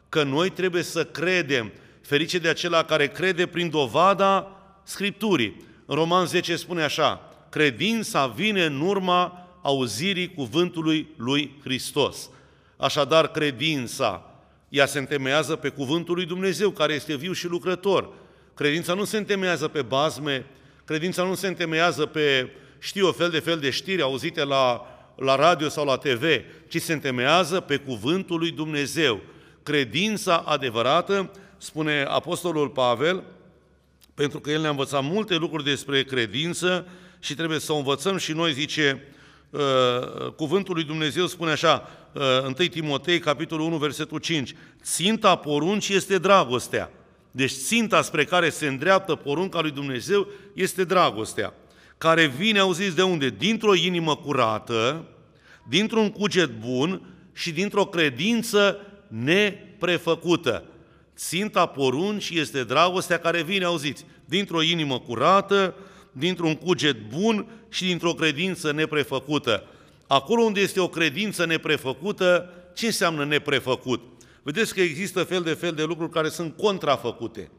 că 0.09 0.23
noi 0.23 0.51
trebuie 0.51 0.83
să 0.83 1.05
credem, 1.05 1.73
ferice 2.03 2.39
de 2.39 2.49
acela 2.49 2.85
care 2.85 3.09
crede 3.09 3.47
prin 3.47 3.71
dovada 3.71 4.61
Scripturii. 4.83 5.65
În 5.87 5.95
Roman 5.95 6.27
10 6.27 6.57
spune 6.57 6.83
așa, 6.83 7.31
credința 7.49 8.27
vine 8.27 8.65
în 8.65 8.81
urma 8.81 9.49
auzirii 9.63 10.35
cuvântului 10.35 11.09
lui 11.17 11.57
Hristos. 11.63 12.31
Așadar, 12.77 13.31
credința, 13.31 14.31
ea 14.69 14.87
se 14.87 14.99
întemeiază 14.99 15.57
pe 15.57 15.69
cuvântul 15.69 16.15
lui 16.15 16.27
Dumnezeu, 16.27 16.71
care 16.71 16.93
este 16.93 17.17
viu 17.17 17.33
și 17.33 17.47
lucrător. 17.47 18.09
Credința 18.55 18.95
nu 18.95 19.05
se 19.05 19.17
întemeiază 19.17 19.69
pe 19.69 19.83
bazme, 19.83 20.47
credința 20.85 21.23
nu 21.23 21.35
se 21.35 21.47
întemeiază 21.47 22.07
pe, 22.07 22.51
știu, 22.79 23.09
o 23.09 23.13
fel 23.13 23.31
de 23.31 23.39
fel 23.39 23.59
de 23.59 23.71
știri 23.71 24.03
auzite 24.03 24.45
la, 24.45 24.87
la 25.17 25.37
radio 25.37 25.69
sau 25.69 25.85
la 25.85 25.97
TV, 25.97 26.25
ci 26.69 26.81
se 26.81 26.93
întemeiază 26.93 27.61
pe 27.61 27.77
cuvântul 27.77 28.39
lui 28.39 28.51
Dumnezeu. 28.51 29.21
Credința 29.63 30.37
adevărată 30.37 31.31
spune 31.63 32.05
Apostolul 32.09 32.69
Pavel, 32.69 33.23
pentru 34.15 34.41
că 34.41 34.51
el 34.51 34.61
ne-a 34.61 34.71
învățat 34.71 35.03
multe 35.03 35.37
lucruri 35.37 35.65
despre 35.65 36.03
credință 36.03 36.87
și 37.19 37.35
trebuie 37.35 37.59
să 37.59 37.73
o 37.73 37.77
învățăm 37.77 38.17
și 38.17 38.33
noi, 38.33 38.53
zice, 38.53 39.03
uh, 39.51 39.61
cuvântul 40.37 40.75
lui 40.75 40.85
Dumnezeu 40.85 41.27
spune 41.27 41.51
așa, 41.51 41.89
1 42.15 42.55
uh, 42.59 42.69
Timotei, 42.71 43.19
capitolul 43.19 43.67
1, 43.67 43.77
versetul 43.77 44.19
5, 44.19 44.55
ținta 44.83 45.37
poruncii 45.37 45.95
este 45.95 46.19
dragostea. 46.19 46.91
Deci 47.31 47.51
ținta 47.51 48.03
spre 48.03 48.25
care 48.25 48.51
se 48.51 48.67
îndreaptă 48.67 49.15
porunca 49.15 49.61
lui 49.61 49.71
Dumnezeu 49.71 50.29
este 50.55 50.85
dragostea, 50.85 51.55
care 51.99 52.27
vine, 52.27 52.59
auziți 52.59 52.97
de 52.97 53.03
unde? 53.03 53.29
Dintr-o 53.29 53.75
inimă 53.75 54.17
curată, 54.17 55.05
dintr-un 55.69 56.11
cuget 56.11 56.51
bun 56.51 57.03
și 57.33 57.53
dintr-o 57.53 57.85
credință 57.85 58.87
neprefăcută. 59.09 60.65
Ținta 61.21 61.67
poruncii 61.67 62.39
este 62.39 62.65
dragostea 62.65 63.19
care 63.19 63.43
vine, 63.43 63.65
auziți, 63.65 64.05
dintr-o 64.25 64.63
inimă 64.63 64.99
curată, 64.99 65.75
dintr-un 66.13 66.55
cuget 66.55 67.09
bun 67.09 67.47
și 67.69 67.85
dintr-o 67.85 68.13
credință 68.13 68.73
neprefăcută. 68.73 69.65
Acolo 70.07 70.43
unde 70.43 70.61
este 70.61 70.81
o 70.81 70.89
credință 70.89 71.47
neprefăcută, 71.47 72.51
ce 72.75 72.87
înseamnă 72.87 73.25
neprefăcut? 73.25 74.01
Vedeți 74.43 74.75
că 74.75 74.81
există 74.81 75.23
fel 75.23 75.43
de 75.43 75.53
fel 75.53 75.73
de 75.73 75.83
lucruri 75.83 76.11
care 76.11 76.29
sunt 76.29 76.57
contrafăcute. 76.57 77.51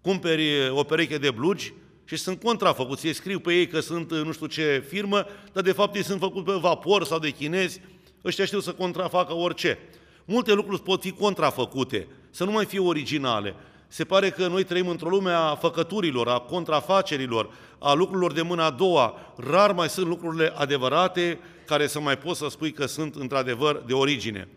Cumperi 0.00 0.68
o 0.68 0.82
pereche 0.82 1.18
de 1.18 1.30
blugi 1.30 1.72
și 2.04 2.16
sunt 2.16 2.42
contrafăcuți. 2.42 3.06
Ei 3.06 3.12
scriu 3.12 3.38
pe 3.38 3.52
ei 3.52 3.66
că 3.66 3.80
sunt 3.80 4.12
nu 4.12 4.32
știu 4.32 4.46
ce 4.46 4.84
firmă, 4.88 5.26
dar 5.52 5.62
de 5.62 5.72
fapt 5.72 5.96
ei 5.96 6.04
sunt 6.04 6.20
făcuți 6.20 6.44
pe 6.44 6.52
vapor 6.60 7.04
sau 7.04 7.18
de 7.18 7.30
chinezi. 7.30 7.80
Ăștia 8.24 8.44
știu 8.44 8.60
să 8.60 8.72
contrafacă 8.72 9.34
orice. 9.34 9.78
Multe 10.24 10.52
lucruri 10.52 10.82
pot 10.82 11.00
fi 11.00 11.10
contrafăcute, 11.10 12.08
să 12.30 12.44
nu 12.44 12.50
mai 12.50 12.64
fie 12.64 12.78
originale. 12.78 13.54
Se 13.88 14.04
pare 14.04 14.30
că 14.30 14.46
noi 14.46 14.64
trăim 14.64 14.88
într-o 14.88 15.08
lume 15.08 15.30
a 15.32 15.54
făcăturilor, 15.54 16.28
a 16.28 16.38
contrafacerilor, 16.38 17.50
a 17.78 17.92
lucrurilor 17.92 18.32
de 18.32 18.42
mâna 18.42 18.64
a 18.64 18.70
doua. 18.70 19.34
Rar 19.36 19.72
mai 19.72 19.88
sunt 19.88 20.06
lucrurile 20.06 20.52
adevărate 20.56 21.38
care 21.66 21.86
să 21.86 22.00
mai 22.00 22.18
poți 22.18 22.38
să 22.38 22.46
spui 22.50 22.72
că 22.72 22.86
sunt 22.86 23.14
într-adevăr 23.14 23.82
de 23.86 23.92
origine. 23.92 24.48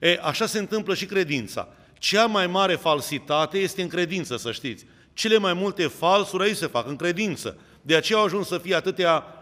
E, 0.00 0.18
așa 0.22 0.46
se 0.46 0.58
întâmplă 0.58 0.94
și 0.94 1.06
credința. 1.06 1.68
Cea 1.98 2.26
mai 2.26 2.46
mare 2.46 2.74
falsitate 2.74 3.58
este 3.58 3.82
în 3.82 3.88
credință, 3.88 4.36
să 4.36 4.52
știți. 4.52 4.86
Cele 5.12 5.38
mai 5.38 5.52
multe 5.52 5.86
falsuri 5.86 6.44
aici 6.44 6.56
se 6.56 6.66
fac 6.66 6.88
în 6.88 6.96
credință. 6.96 7.56
De 7.82 7.96
aceea 7.96 8.18
au 8.18 8.24
ajuns 8.24 8.46
să 8.46 8.58
fie 8.58 8.74
atâtea 8.74 9.24
uh, 9.26 9.41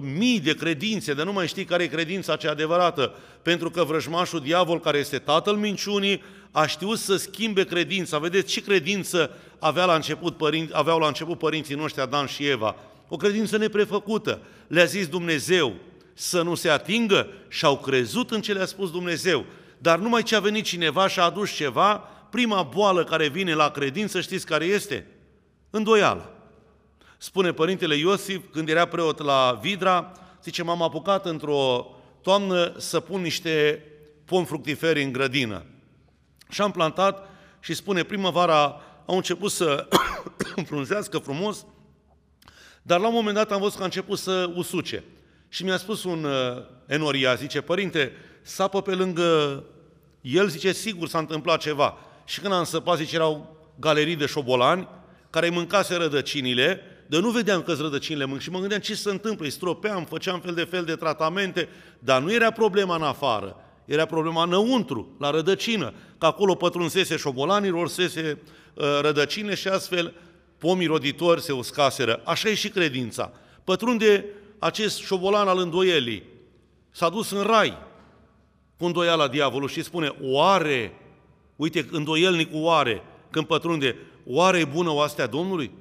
mii 0.00 0.40
de 0.40 0.54
credințe, 0.54 1.14
de 1.14 1.22
nu 1.22 1.32
mai 1.32 1.46
știi 1.46 1.64
care 1.64 1.82
e 1.82 1.86
credința 1.86 2.36
cea 2.36 2.50
adevărată, 2.50 3.14
pentru 3.42 3.70
că 3.70 3.84
vrăjmașul 3.84 4.40
diavol, 4.40 4.80
care 4.80 4.98
este 4.98 5.18
tatăl 5.18 5.54
minciunii, 5.54 6.22
a 6.50 6.66
știut 6.66 6.98
să 6.98 7.16
schimbe 7.16 7.64
credința. 7.64 8.18
Vedeți 8.18 8.52
ce 8.52 8.62
credință 8.62 9.30
avea 9.58 9.84
la 9.84 9.94
început 9.94 10.36
părinți, 10.36 10.72
aveau 10.74 10.98
la 10.98 11.06
început 11.06 11.38
părinții 11.38 11.74
noștri 11.74 12.02
Adam 12.02 12.26
și 12.26 12.46
Eva? 12.46 12.76
O 13.08 13.16
credință 13.16 13.56
neprefăcută. 13.56 14.40
Le-a 14.66 14.84
zis 14.84 15.06
Dumnezeu 15.06 15.74
să 16.14 16.42
nu 16.42 16.54
se 16.54 16.68
atingă 16.68 17.28
și 17.48 17.64
au 17.64 17.78
crezut 17.78 18.30
în 18.30 18.40
ce 18.40 18.52
le-a 18.52 18.66
spus 18.66 18.90
Dumnezeu. 18.90 19.44
Dar 19.78 19.98
numai 19.98 20.22
ce 20.22 20.36
a 20.36 20.40
venit 20.40 20.64
cineva 20.64 21.08
și 21.08 21.18
a 21.18 21.22
adus 21.22 21.50
ceva, 21.50 21.96
prima 22.30 22.62
boală 22.62 23.04
care 23.04 23.28
vine 23.28 23.54
la 23.54 23.70
credință, 23.70 24.20
știți 24.20 24.46
care 24.46 24.64
este? 24.64 25.06
Îndoială. 25.70 26.41
Spune 27.22 27.52
Părintele 27.52 27.96
Iosif, 27.96 28.40
când 28.52 28.68
era 28.68 28.84
preot 28.84 29.18
la 29.18 29.58
Vidra, 29.60 30.12
zice, 30.42 30.62
m-am 30.62 30.82
apucat 30.82 31.26
într-o 31.26 31.90
toamnă 32.22 32.74
să 32.78 33.00
pun 33.00 33.20
niște 33.20 33.84
pomi 34.24 34.46
fructiferi 34.46 35.02
în 35.02 35.12
grădină. 35.12 35.64
Și 36.48 36.60
am 36.60 36.70
plantat 36.70 37.28
și 37.60 37.74
spune, 37.74 38.02
primăvara 38.02 38.80
au 39.06 39.16
început 39.16 39.50
să 39.50 39.88
înfrunzească 40.56 41.18
frumos, 41.18 41.66
dar 42.82 43.00
la 43.00 43.08
un 43.08 43.14
moment 43.14 43.36
dat 43.36 43.52
am 43.52 43.60
văzut 43.60 43.76
că 43.76 43.82
a 43.82 43.84
început 43.84 44.18
să 44.18 44.50
usuce. 44.54 45.04
Și 45.48 45.64
mi-a 45.64 45.76
spus 45.76 46.04
un 46.04 46.24
uh, 46.24 46.62
enoria, 46.86 47.34
zice, 47.34 47.60
părinte, 47.60 48.12
sapă 48.42 48.82
pe 48.82 48.94
lângă 48.94 49.64
el, 50.20 50.48
zice, 50.48 50.72
sigur 50.72 51.08
s-a 51.08 51.18
întâmplat 51.18 51.60
ceva. 51.60 51.98
Și 52.24 52.40
când 52.40 52.52
am 52.52 52.64
săpat, 52.64 52.96
zice, 52.96 53.14
erau 53.14 53.56
galerii 53.78 54.16
de 54.16 54.26
șobolani 54.26 54.88
care 55.30 55.46
îi 55.46 55.54
mâncase 55.54 55.94
rădăcinile, 55.94 56.80
de 57.12 57.18
nu 57.18 57.30
vedeam 57.30 57.62
că 57.62 57.72
rădăcinile 57.72 58.24
mânc 58.24 58.40
și 58.40 58.50
mă 58.50 58.58
gândeam 58.58 58.80
ce 58.80 58.94
se 58.94 59.10
întâmplă, 59.10 59.44
îi 59.44 59.50
stropeam, 59.50 60.04
făceam 60.04 60.40
fel 60.40 60.54
de 60.54 60.64
fel 60.64 60.84
de 60.84 60.94
tratamente, 60.94 61.68
dar 61.98 62.22
nu 62.22 62.32
era 62.32 62.50
problema 62.50 62.96
în 62.96 63.02
afară, 63.02 63.56
era 63.84 64.04
problema 64.04 64.42
înăuntru, 64.42 65.16
la 65.18 65.30
rădăcină, 65.30 65.92
că 66.18 66.26
acolo 66.26 66.54
pătrunsese 66.54 67.16
șobolanii, 67.16 67.70
rorsese 67.70 68.38
uh, 68.74 68.84
rădăcine 69.00 69.54
și 69.54 69.68
astfel 69.68 70.14
pomii 70.58 70.86
roditori 70.86 71.42
se 71.42 71.52
uscaseră. 71.52 72.20
Așa 72.24 72.48
e 72.48 72.54
și 72.54 72.68
credința. 72.68 73.32
Pătrunde 73.64 74.24
acest 74.58 74.98
șobolan 74.98 75.48
al 75.48 75.58
îndoielii, 75.58 76.22
s-a 76.90 77.08
dus 77.08 77.30
în 77.30 77.42
rai. 77.42 77.78
Cu 78.78 78.84
îndoiala 78.84 79.28
diavolul 79.28 79.68
și 79.68 79.82
spune, 79.82 80.14
oare, 80.20 80.92
uite, 81.56 81.88
îndoielnicul 81.90 82.62
oare, 82.62 83.02
când 83.30 83.46
pătrunde, 83.46 83.96
oare 84.26 84.58
e 84.58 84.64
bună 84.64 84.90
oastea 84.90 85.26
Domnului? 85.26 85.80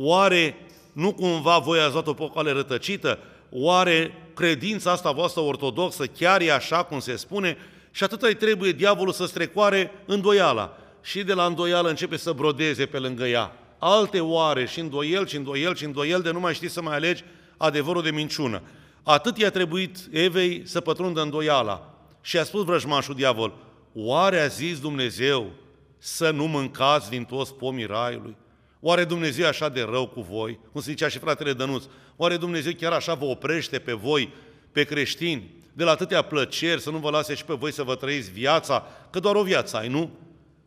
Oare 0.00 0.56
nu 0.92 1.12
cumva 1.12 1.58
voi 1.58 1.80
ați 1.80 1.94
dat-o 1.94 2.12
pe 2.12 2.22
o 2.22 2.28
cale 2.28 2.52
rătăcită? 2.52 3.18
Oare 3.50 4.14
credința 4.34 4.90
asta 4.90 5.10
voastră 5.10 5.40
ortodoxă 5.40 6.06
chiar 6.06 6.40
e 6.40 6.52
așa 6.52 6.82
cum 6.82 6.98
se 6.98 7.16
spune? 7.16 7.56
Și 7.90 8.04
atât 8.04 8.22
îi 8.22 8.34
trebuie 8.34 8.72
diavolul 8.72 9.12
să 9.12 9.26
strecoare 9.26 9.90
îndoiala. 10.06 10.76
Și 11.02 11.22
de 11.22 11.32
la 11.32 11.44
îndoială 11.44 11.88
începe 11.88 12.16
să 12.16 12.32
brodeze 12.32 12.86
pe 12.86 12.98
lângă 12.98 13.24
ea. 13.24 13.52
Alte 13.78 14.20
oare 14.20 14.66
și 14.66 14.80
îndoiel 14.80 15.26
și 15.26 15.36
îndoiel 15.36 15.74
și 15.74 15.84
îndoiel 15.84 16.20
de 16.20 16.30
nu 16.30 16.40
mai 16.40 16.54
știi 16.54 16.68
să 16.68 16.82
mai 16.82 16.94
alegi 16.94 17.24
adevărul 17.56 18.02
de 18.02 18.10
minciună. 18.10 18.62
Atât 19.02 19.38
i-a 19.38 19.50
trebuit 19.50 19.98
Evei 20.10 20.62
să 20.64 20.80
pătrundă 20.80 21.20
îndoiala. 21.22 21.94
Și 22.20 22.38
a 22.38 22.44
spus 22.44 22.64
vrăjmașul 22.64 23.14
diavol, 23.14 23.54
oare 23.94 24.40
a 24.40 24.46
zis 24.46 24.80
Dumnezeu 24.80 25.50
să 25.98 26.30
nu 26.30 26.44
mâncați 26.44 27.10
din 27.10 27.24
toți 27.24 27.54
pomii 27.54 27.86
raiului? 27.86 28.36
Oare 28.80 29.04
Dumnezeu 29.04 29.44
e 29.44 29.48
așa 29.48 29.68
de 29.68 29.86
rău 29.90 30.06
cu 30.06 30.20
voi? 30.30 30.58
Cum 30.72 30.80
se 30.80 30.90
zicea 30.90 31.08
și 31.08 31.18
fratele 31.18 31.52
Dănuț, 31.52 31.84
oare 32.16 32.36
Dumnezeu 32.36 32.72
chiar 32.72 32.92
așa 32.92 33.14
vă 33.14 33.24
oprește 33.24 33.78
pe 33.78 33.92
voi, 33.92 34.32
pe 34.72 34.84
creștini, 34.84 35.54
de 35.72 35.84
la 35.84 35.90
atâtea 35.90 36.22
plăceri, 36.22 36.80
să 36.80 36.90
nu 36.90 36.98
vă 36.98 37.10
lase 37.10 37.34
și 37.34 37.44
pe 37.44 37.54
voi 37.54 37.72
să 37.72 37.82
vă 37.82 37.94
trăiți 37.94 38.30
viața, 38.30 38.86
că 39.10 39.20
doar 39.20 39.34
o 39.34 39.42
viață 39.42 39.76
ai, 39.76 39.88
nu? 39.88 40.10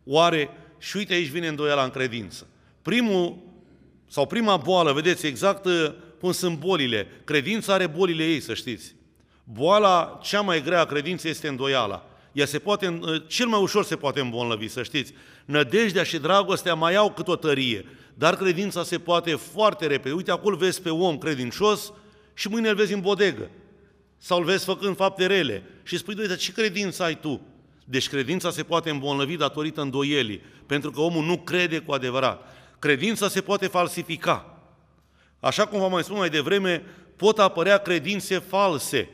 Oare, 0.04 0.50
și 0.78 0.96
uite 0.96 1.12
aici 1.12 1.28
vine 1.28 1.46
îndoiala 1.46 1.82
în 1.82 1.90
credință. 1.90 2.46
Primul, 2.82 3.36
sau 4.08 4.26
prima 4.26 4.56
boală, 4.56 4.92
vedeți, 4.92 5.26
exact 5.26 5.64
uh, 5.64 5.92
cum 6.20 6.32
sunt 6.32 6.58
bolile. 6.58 7.06
Credința 7.24 7.72
are 7.72 7.86
bolile 7.86 8.24
ei, 8.24 8.40
să 8.40 8.54
știți. 8.54 8.94
Boala 9.44 10.18
cea 10.22 10.40
mai 10.40 10.62
grea 10.62 10.80
a 10.80 10.84
credinței 10.84 11.30
este 11.30 11.48
îndoiala. 11.48 12.06
Ea 12.32 12.46
se 12.46 12.58
poate, 12.58 12.88
uh, 12.88 13.22
cel 13.26 13.46
mai 13.46 13.60
ușor 13.60 13.84
se 13.84 13.96
poate 13.96 14.20
îmbolnăvi, 14.20 14.68
să 14.68 14.82
știți. 14.82 15.12
Nădejdea 15.44 16.02
și 16.02 16.18
dragostea 16.18 16.74
mai 16.74 16.94
au 16.94 17.12
cât 17.12 17.28
o 17.28 17.36
tărie, 17.36 17.84
dar 18.14 18.36
credința 18.36 18.84
se 18.84 18.98
poate 18.98 19.34
foarte 19.34 19.86
repede. 19.86 20.14
Uite, 20.14 20.30
acolo 20.30 20.56
vezi 20.56 20.82
pe 20.82 20.90
om 20.90 21.18
credincios 21.18 21.92
și 22.34 22.48
mâine 22.48 22.68
îl 22.68 22.74
vezi 22.74 22.92
în 22.92 23.00
bodegă. 23.00 23.50
Sau 24.18 24.38
îl 24.38 24.44
vezi 24.44 24.64
făcând 24.64 24.96
fapte 24.96 25.26
rele 25.26 25.62
și 25.82 25.98
spui, 25.98 26.14
uite, 26.18 26.36
ce 26.36 26.52
credință 26.52 27.02
ai 27.02 27.20
tu? 27.20 27.40
Deci 27.84 28.08
credința 28.08 28.50
se 28.50 28.62
poate 28.62 28.90
îmbolnăvi 28.90 29.36
datorită 29.36 29.80
îndoielii, 29.80 30.42
pentru 30.66 30.90
că 30.90 31.00
omul 31.00 31.24
nu 31.24 31.38
crede 31.38 31.78
cu 31.78 31.92
adevărat. 31.92 32.54
Credința 32.78 33.28
se 33.28 33.40
poate 33.40 33.66
falsifica. 33.66 34.62
Așa 35.40 35.66
cum 35.66 35.78
v-am 35.78 35.90
mai 35.90 36.02
spus 36.02 36.16
mai 36.16 36.30
devreme, 36.30 36.84
pot 37.16 37.38
apărea 37.38 37.78
credințe 37.78 38.38
false. 38.38 39.08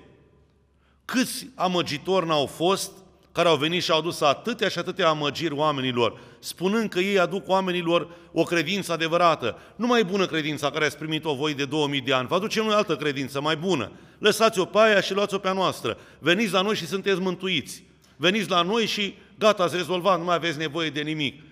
Câți 1.04 1.50
amăgitori 1.54 2.26
n-au 2.26 2.46
fost 2.46 2.92
care 3.38 3.50
au 3.50 3.56
venit 3.56 3.82
și 3.82 3.90
au 3.90 3.98
adus 3.98 4.20
atâtea 4.20 4.68
și 4.68 4.78
atâtea 4.78 5.08
amăgiri 5.08 5.54
oamenilor, 5.54 6.20
spunând 6.38 6.90
că 6.90 6.98
ei 6.98 7.18
aduc 7.18 7.48
oamenilor 7.48 8.08
o 8.32 8.42
credință 8.42 8.92
adevărată. 8.92 9.58
Nu 9.76 9.86
mai 9.86 10.04
bună 10.04 10.26
credința 10.26 10.70
care 10.70 10.84
ați 10.84 10.98
primit-o 10.98 11.34
voi 11.34 11.54
de 11.54 11.64
2000 11.64 12.00
de 12.00 12.12
ani, 12.12 12.26
vă 12.28 12.34
aducem 12.34 12.64
noi 12.64 12.74
altă 12.74 12.96
credință 12.96 13.40
mai 13.40 13.56
bună. 13.56 13.90
Lăsați-o 14.18 14.64
pe 14.64 14.78
aia 14.78 15.00
și 15.00 15.14
luați-o 15.14 15.38
pe 15.38 15.48
a 15.48 15.52
noastră. 15.52 15.98
Veniți 16.18 16.52
la 16.52 16.60
noi 16.60 16.74
și 16.74 16.86
sunteți 16.86 17.20
mântuiți. 17.20 17.84
Veniți 18.16 18.50
la 18.50 18.62
noi 18.62 18.86
și 18.86 19.14
gata, 19.38 19.62
ați 19.62 19.76
rezolvat, 19.76 20.18
nu 20.18 20.24
mai 20.24 20.34
aveți 20.34 20.58
nevoie 20.58 20.90
de 20.90 21.00
nimic. 21.00 21.42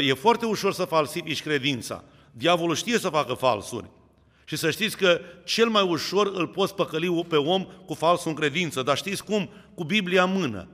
E 0.00 0.14
foarte 0.14 0.46
ușor 0.46 0.72
să 0.72 0.84
falsifici 0.84 1.42
credința. 1.42 2.04
Diavolul 2.32 2.74
știe 2.74 2.98
să 2.98 3.08
facă 3.08 3.34
falsuri. 3.34 3.90
Și 4.44 4.56
să 4.56 4.70
știți 4.70 4.96
că 4.96 5.20
cel 5.44 5.68
mai 5.68 5.82
ușor 5.82 6.30
îl 6.34 6.46
poți 6.46 6.74
păcăli 6.74 7.24
pe 7.28 7.36
om 7.36 7.66
cu 7.86 7.94
falsul 7.94 8.30
în 8.30 8.36
credință, 8.36 8.82
dar 8.82 8.96
știți 8.96 9.24
cum? 9.24 9.50
Cu 9.74 9.84
Biblia 9.84 10.22
în 10.22 10.32
mână. 10.32 10.68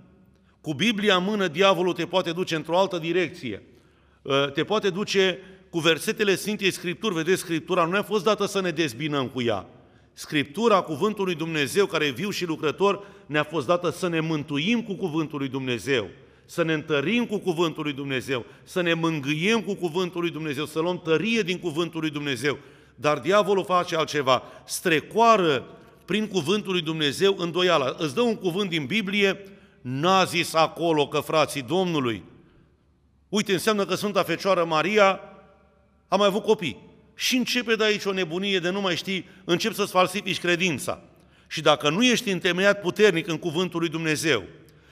Cu 0.63 0.75
Biblia 0.75 1.17
în 1.17 1.25
mână, 1.25 1.49
diavolul 1.49 1.93
te 1.93 2.07
poate 2.07 2.33
duce 2.33 2.55
într-o 2.55 2.79
altă 2.79 2.99
direcție. 2.99 3.63
Ă, 4.27 4.51
te 4.55 4.65
poate 4.65 4.91
duce 4.91 5.39
cu 5.71 5.79
versetele 5.79 6.35
Sfintei 6.35 6.71
Scripturi. 6.71 7.15
Vedeți, 7.15 7.41
Scriptura 7.41 7.85
nu 7.85 7.97
a 7.97 8.03
fost 8.03 8.25
dată 8.25 8.47
să 8.47 8.61
ne 8.61 8.71
dezbinăm 8.71 9.29
cu 9.29 9.43
ea. 9.43 9.67
Scriptura, 10.13 10.81
Cuvântul 10.81 11.25
lui 11.25 11.35
Dumnezeu, 11.35 11.87
care 11.87 12.05
e 12.05 12.11
viu 12.11 12.31
și 12.31 12.45
lucrător, 12.45 13.07
ne-a 13.27 13.45
fost 13.45 13.67
dată 13.67 13.91
să 13.91 14.09
ne 14.09 14.21
mântuim 14.21 14.83
cu 14.83 14.95
Cuvântul 14.95 15.39
lui 15.39 15.49
Dumnezeu. 15.49 16.09
să 16.45 16.63
ne 16.63 16.73
întărim 16.73 17.27
cu 17.27 17.39
cuvântul 17.39 17.83
lui 17.83 17.93
Dumnezeu, 17.93 18.45
să 18.63 18.81
ne 18.81 18.95
mângâiem 18.95 19.61
cu 19.61 19.75
cuvântul 19.75 20.21
lui 20.21 20.31
Dumnezeu, 20.31 20.65
să 20.65 20.81
luăm 20.81 21.01
tărie 21.01 21.43
din 21.43 21.59
cuvântul 21.59 22.01
lui 22.01 22.11
Dumnezeu. 22.11 22.59
Dar 22.95 23.19
diavolul 23.19 23.65
face 23.65 23.97
altceva, 23.97 24.43
strecoară 24.65 25.67
prin 26.05 26.27
cuvântul 26.27 26.73
lui 26.73 26.83
Dumnezeu 26.83 27.35
îndoiala. 27.39 27.95
Îți 27.99 28.15
dă 28.15 28.21
un 28.21 28.37
cuvânt 28.37 28.71
din 28.71 28.85
Biblie, 28.85 29.45
n-a 29.83 30.25
zis 30.25 30.55
acolo 30.55 31.09
că 31.09 31.21
frații 31.21 31.63
Domnului. 31.63 32.23
Uite, 33.29 33.53
înseamnă 33.53 33.85
că 33.85 33.95
Sfânta 33.95 34.23
Fecioară 34.23 34.65
Maria 34.65 35.21
a 36.09 36.17
mai 36.17 36.27
avut 36.27 36.43
copii. 36.43 36.91
Și 37.15 37.37
începe 37.37 37.75
de 37.75 37.85
aici 37.85 38.05
o 38.05 38.13
nebunie 38.13 38.59
de 38.59 38.71
nu 38.71 38.81
mai 38.81 38.97
știi, 38.97 39.29
încep 39.45 39.73
să-ți 39.73 39.91
falsifici 39.91 40.41
credința. 40.41 41.01
Și 41.47 41.61
dacă 41.61 41.91
nu 41.91 42.05
ești 42.05 42.31
întemeiat 42.31 42.81
puternic 42.81 43.29
în 43.29 43.39
cuvântul 43.39 43.81
lui 43.81 43.89
Dumnezeu, 43.89 44.43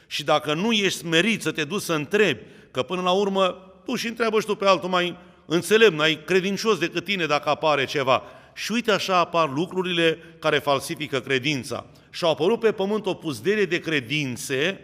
și 0.06 0.24
dacă 0.24 0.54
nu 0.54 0.72
ești 0.72 0.98
smerit 0.98 1.42
să 1.42 1.50
te 1.50 1.64
duci 1.64 1.82
să 1.82 1.92
întrebi, 1.92 2.40
că 2.70 2.82
până 2.82 3.02
la 3.02 3.10
urmă 3.10 3.46
tu 3.84 3.94
și 3.94 4.06
întreabă 4.06 4.40
și 4.40 4.46
tu 4.46 4.54
pe 4.54 4.66
altul 4.66 4.88
mai 4.88 5.16
înțelept, 5.46 5.96
mai 5.96 6.22
credincios 6.24 6.78
decât 6.78 7.04
tine 7.04 7.26
dacă 7.26 7.48
apare 7.48 7.84
ceva. 7.84 8.22
Și 8.54 8.72
uite 8.72 8.90
așa 8.90 9.16
apar 9.16 9.50
lucrurile 9.50 10.18
care 10.38 10.58
falsifică 10.58 11.20
credința. 11.20 11.86
Și 12.10 12.24
au 12.24 12.30
apărut 12.30 12.60
pe 12.60 12.72
pământ 12.72 13.06
o 13.06 13.14
puzdere 13.14 13.64
de 13.64 13.78
credințe, 13.78 14.80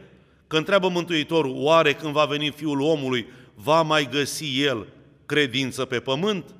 că 0.46 0.56
întreabă 0.56 0.88
Mântuitorul, 0.88 1.54
oare 1.56 1.94
când 1.94 2.12
va 2.12 2.24
veni 2.24 2.50
Fiul 2.50 2.80
omului, 2.80 3.26
va 3.54 3.82
mai 3.82 4.08
găsi 4.10 4.62
El 4.62 4.86
credință 5.26 5.84
pe 5.84 6.00
pământ? 6.00 6.54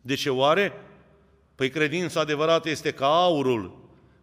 De 0.00 0.14
ce 0.14 0.30
oare? 0.30 0.72
Păi 1.54 1.70
credința 1.70 2.20
adevărată 2.20 2.68
este 2.68 2.90
ca 2.90 3.06
aurul, 3.06 3.76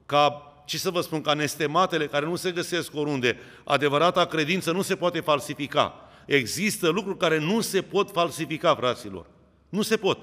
ca, 0.06 0.54
ce 0.66 0.78
să 0.78 0.90
vă 0.90 1.02
spun, 1.02 1.22
ca 1.22 1.34
nestematele 1.34 2.08
care 2.08 2.26
nu 2.26 2.36
se 2.36 2.52
găsesc 2.52 2.96
oriunde. 2.96 3.38
Adevărata 3.64 4.26
credință 4.26 4.72
nu 4.72 4.82
se 4.82 4.96
poate 4.96 5.20
falsifica. 5.20 5.96
Există 6.26 6.90
lucruri 6.90 7.18
care 7.18 7.40
nu 7.40 7.62
se 7.62 7.82
pot 7.82 8.12
falsifica, 8.12 8.76
fraților. 8.76 9.26
Nu 9.70 9.82
se 9.82 9.98
pot. 9.98 10.20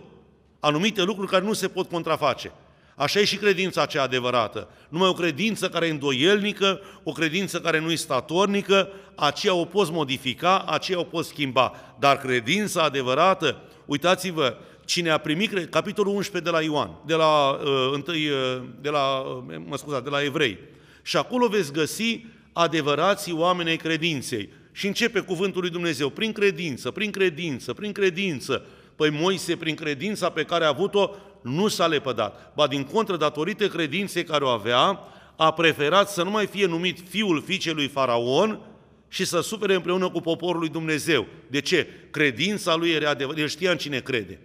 Anumite 0.60 1.02
lucruri 1.02 1.30
care 1.30 1.44
nu 1.44 1.52
se 1.52 1.68
pot 1.68 1.88
contraface. 1.88 2.52
Așa 2.98 3.20
e 3.20 3.24
și 3.24 3.36
credința 3.36 3.86
cea 3.86 4.02
adevărată. 4.02 4.68
Numai 4.88 5.08
o 5.08 5.12
credință 5.12 5.68
care 5.68 5.86
e 5.86 5.90
îndoielnică, 5.90 6.80
o 7.02 7.12
credință 7.12 7.60
care 7.60 7.80
nu 7.80 7.90
e 7.90 7.94
statornică, 7.94 8.88
aceea 9.14 9.54
o 9.54 9.64
poți 9.64 9.92
modifica, 9.92 10.64
aceea 10.66 10.98
o 10.98 11.02
poți 11.02 11.28
schimba. 11.28 11.72
Dar 11.98 12.18
credința 12.18 12.82
adevărată, 12.82 13.62
uitați-vă, 13.86 14.56
cine 14.84 15.10
a 15.10 15.18
primit, 15.18 15.70
capitolul 15.70 16.14
11 16.14 16.50
de 16.50 16.56
la 16.56 16.62
Ioan, 16.62 16.90
de 17.06 17.14
la, 17.14 17.50
uh, 17.50 17.90
întâi, 17.92 18.28
uh, 18.28 18.62
de 18.80 18.88
la, 18.88 19.18
uh, 19.18 19.56
mă 19.66 19.76
scuzați, 19.76 20.04
de 20.04 20.10
la 20.10 20.22
evrei. 20.22 20.58
Și 21.02 21.16
acolo 21.16 21.48
veți 21.48 21.72
găsi 21.72 22.24
adevărații 22.52 23.32
oameni 23.32 23.68
ai 23.68 23.76
credinței. 23.76 24.48
Și 24.72 24.86
începe 24.86 25.20
cuvântul 25.20 25.60
lui 25.60 25.70
Dumnezeu, 25.70 26.08
prin 26.08 26.32
credință, 26.32 26.90
prin 26.90 27.10
credință, 27.10 27.72
prin 27.72 27.92
credință. 27.92 28.66
Păi 28.96 29.10
Moise, 29.10 29.56
prin 29.56 29.74
credința 29.74 30.30
pe 30.30 30.42
care 30.42 30.64
a 30.64 30.68
avut-o, 30.68 31.10
nu 31.42 31.68
s-a 31.68 31.86
lepădat. 31.86 32.52
Ba 32.54 32.66
din 32.66 32.84
contră, 32.84 33.16
datorită 33.16 33.68
credinței 33.68 34.24
care 34.24 34.44
o 34.44 34.48
avea, 34.48 35.00
a 35.36 35.52
preferat 35.52 36.10
să 36.10 36.22
nu 36.22 36.30
mai 36.30 36.46
fie 36.46 36.66
numit 36.66 37.08
fiul 37.08 37.42
fiicei 37.42 37.72
lui 37.72 37.88
Faraon 37.88 38.60
și 39.08 39.24
să 39.24 39.40
sufere 39.40 39.74
împreună 39.74 40.10
cu 40.10 40.20
poporul 40.20 40.60
lui 40.60 40.68
Dumnezeu. 40.68 41.26
De 41.46 41.60
ce? 41.60 41.88
Credința 42.10 42.74
lui 42.74 42.90
era 42.90 43.10
adevărat. 43.10 43.40
El 43.40 43.48
știa 43.48 43.70
în 43.70 43.76
cine 43.76 44.00
crede. 44.00 44.40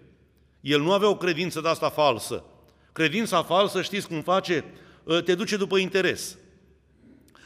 El 0.61 0.81
nu 0.81 0.91
avea 0.91 1.09
o 1.09 1.17
credință 1.17 1.61
de 1.61 1.67
asta 1.67 1.89
falsă. 1.89 2.43
Credința 2.91 3.43
falsă, 3.43 3.81
știți 3.81 4.07
cum 4.07 4.21
face? 4.21 4.65
Ă, 5.07 5.21
te 5.21 5.35
duce 5.35 5.57
după 5.57 5.77
interes. 5.77 6.37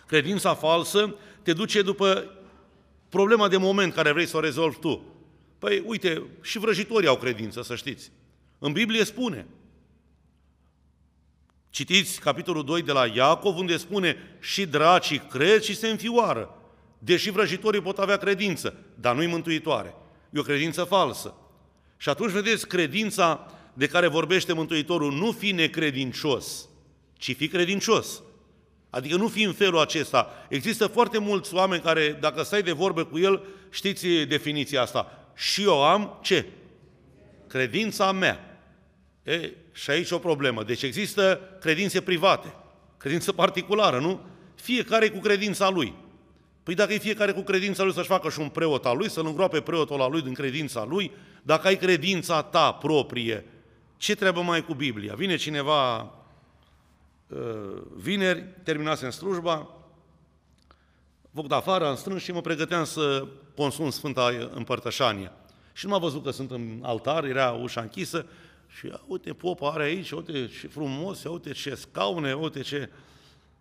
Credința 0.05 0.53
falsă 0.53 1.15
te 1.47 1.53
duce 1.53 1.81
după 1.81 2.31
problema 3.09 3.47
de 3.47 3.57
moment 3.57 3.93
care 3.93 4.11
vrei 4.11 4.25
să 4.25 4.37
o 4.37 4.39
rezolvi 4.39 4.79
tu. 4.79 5.03
Păi, 5.59 5.83
uite, 5.85 6.23
și 6.41 6.59
vrăjitorii 6.59 7.07
au 7.07 7.17
credință, 7.17 7.61
să 7.61 7.75
știți. 7.75 8.11
În 8.59 8.71
Biblie 8.71 9.03
spune. 9.03 9.45
Citiți 11.69 12.19
capitolul 12.19 12.63
2 12.63 12.81
de 12.81 12.91
la 12.91 13.05
Iacov, 13.05 13.57
unde 13.57 13.77
spune 13.77 14.17
și 14.39 14.65
dracii 14.65 15.19
cred 15.19 15.61
și 15.61 15.75
se 15.75 15.87
înfioară. 15.87 16.49
Deși 16.99 17.29
vrăjitorii 17.29 17.81
pot 17.81 17.97
avea 17.97 18.17
credință, 18.17 18.75
dar 18.95 19.15
nu-i 19.15 19.27
mântuitoare. 19.27 19.95
E 20.29 20.39
o 20.39 20.43
credință 20.43 20.83
falsă. 20.83 21.33
Și 21.97 22.09
atunci, 22.09 22.31
vedeți, 22.31 22.67
credința 22.67 23.51
de 23.73 23.87
care 23.87 24.07
vorbește 24.07 24.53
Mântuitorul, 24.53 25.13
nu 25.13 25.31
fi 25.31 25.51
necredincios, 25.51 26.69
ci 27.17 27.35
fi 27.35 27.47
credincios. 27.47 28.21
Adică 28.89 29.15
nu 29.15 29.27
fi 29.27 29.43
în 29.43 29.53
felul 29.53 29.79
acesta. 29.79 30.45
Există 30.49 30.87
foarte 30.87 31.17
mulți 31.17 31.53
oameni 31.53 31.81
care, 31.81 32.17
dacă 32.19 32.43
stai 32.43 32.63
de 32.63 32.71
vorbe 32.71 33.01
cu 33.01 33.19
el, 33.19 33.43
știți 33.69 34.07
definiția 34.07 34.81
asta. 34.81 35.29
Și 35.35 35.63
eu 35.63 35.83
am 35.83 36.19
ce? 36.21 36.45
Credința 37.47 38.11
mea. 38.11 38.46
E, 39.27 39.53
și 39.71 39.89
aici 39.89 40.11
o 40.11 40.17
problemă. 40.17 40.63
Deci 40.63 40.81
există 40.81 41.39
credințe 41.59 42.01
private, 42.01 42.53
credință 42.97 43.31
particulară, 43.31 43.99
nu? 43.99 44.19
Fiecare 44.55 45.09
cu 45.09 45.19
credința 45.19 45.69
lui. 45.69 45.93
Păi 46.63 46.75
dacă 46.75 46.93
e 46.93 46.97
fiecare 46.97 47.31
cu 47.31 47.41
credința 47.41 47.83
lui 47.83 47.93
să-și 47.93 48.07
facă 48.07 48.29
și 48.29 48.39
un 48.39 48.49
preot 48.49 48.85
al 48.85 48.97
lui, 48.97 49.09
să-l 49.09 49.25
îngroape 49.25 49.61
preotul 49.61 50.01
al 50.01 50.11
lui 50.11 50.21
din 50.21 50.33
credința 50.33 50.85
lui, 50.85 51.11
dacă 51.43 51.67
ai 51.67 51.75
credința 51.75 52.41
ta 52.41 52.71
proprie, 52.71 53.45
ce 53.97 54.15
treabă 54.15 54.41
mai 54.41 54.65
cu 54.65 54.73
Biblia? 54.73 55.13
Vine 55.15 55.35
cineva 55.35 55.99
uh, 55.99 57.81
vineri, 57.95 58.45
terminasem 58.63 59.09
slujba, 59.09 59.69
făcut 61.33 61.51
afară, 61.51 61.87
am 61.87 61.95
strâns 61.95 62.23
și 62.23 62.31
mă 62.31 62.41
pregăteam 62.41 62.83
să 62.83 63.27
consum 63.55 63.89
Sfânta 63.89 64.49
Împărtășanie. 64.53 65.31
Și 65.73 65.85
nu 65.85 65.91
m-a 65.91 65.97
văzut 65.97 66.23
că 66.23 66.31
sunt 66.31 66.51
în 66.51 66.79
altar, 66.81 67.23
era 67.23 67.51
ușa 67.51 67.81
închisă 67.81 68.25
și 68.77 68.93
uite, 69.07 69.33
popa 69.33 69.69
are 69.71 69.83
aici, 69.83 70.11
uite 70.11 70.49
ce 70.59 70.67
frumos, 70.67 71.23
uite 71.23 71.51
ce 71.51 71.75
scaune, 71.75 72.33
uite 72.33 72.61
ce... 72.61 72.89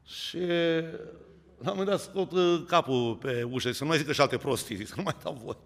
Și 0.07 0.39
la 1.59 1.71
un 1.71 1.77
moment 1.77 1.89
dat 1.89 2.01
scot 2.01 2.33
uh, 2.33 2.63
capul 2.67 3.15
pe 3.15 3.43
ușă, 3.43 3.73
să 3.73 3.83
nu 3.83 3.89
mai 3.89 3.99
zică 3.99 4.13
și 4.13 4.21
alte 4.21 4.37
prostii, 4.37 4.77
zic, 4.77 4.87
să 4.87 4.95
nu 4.97 5.03
mai 5.03 5.15
dau 5.23 5.41
voi. 5.45 5.57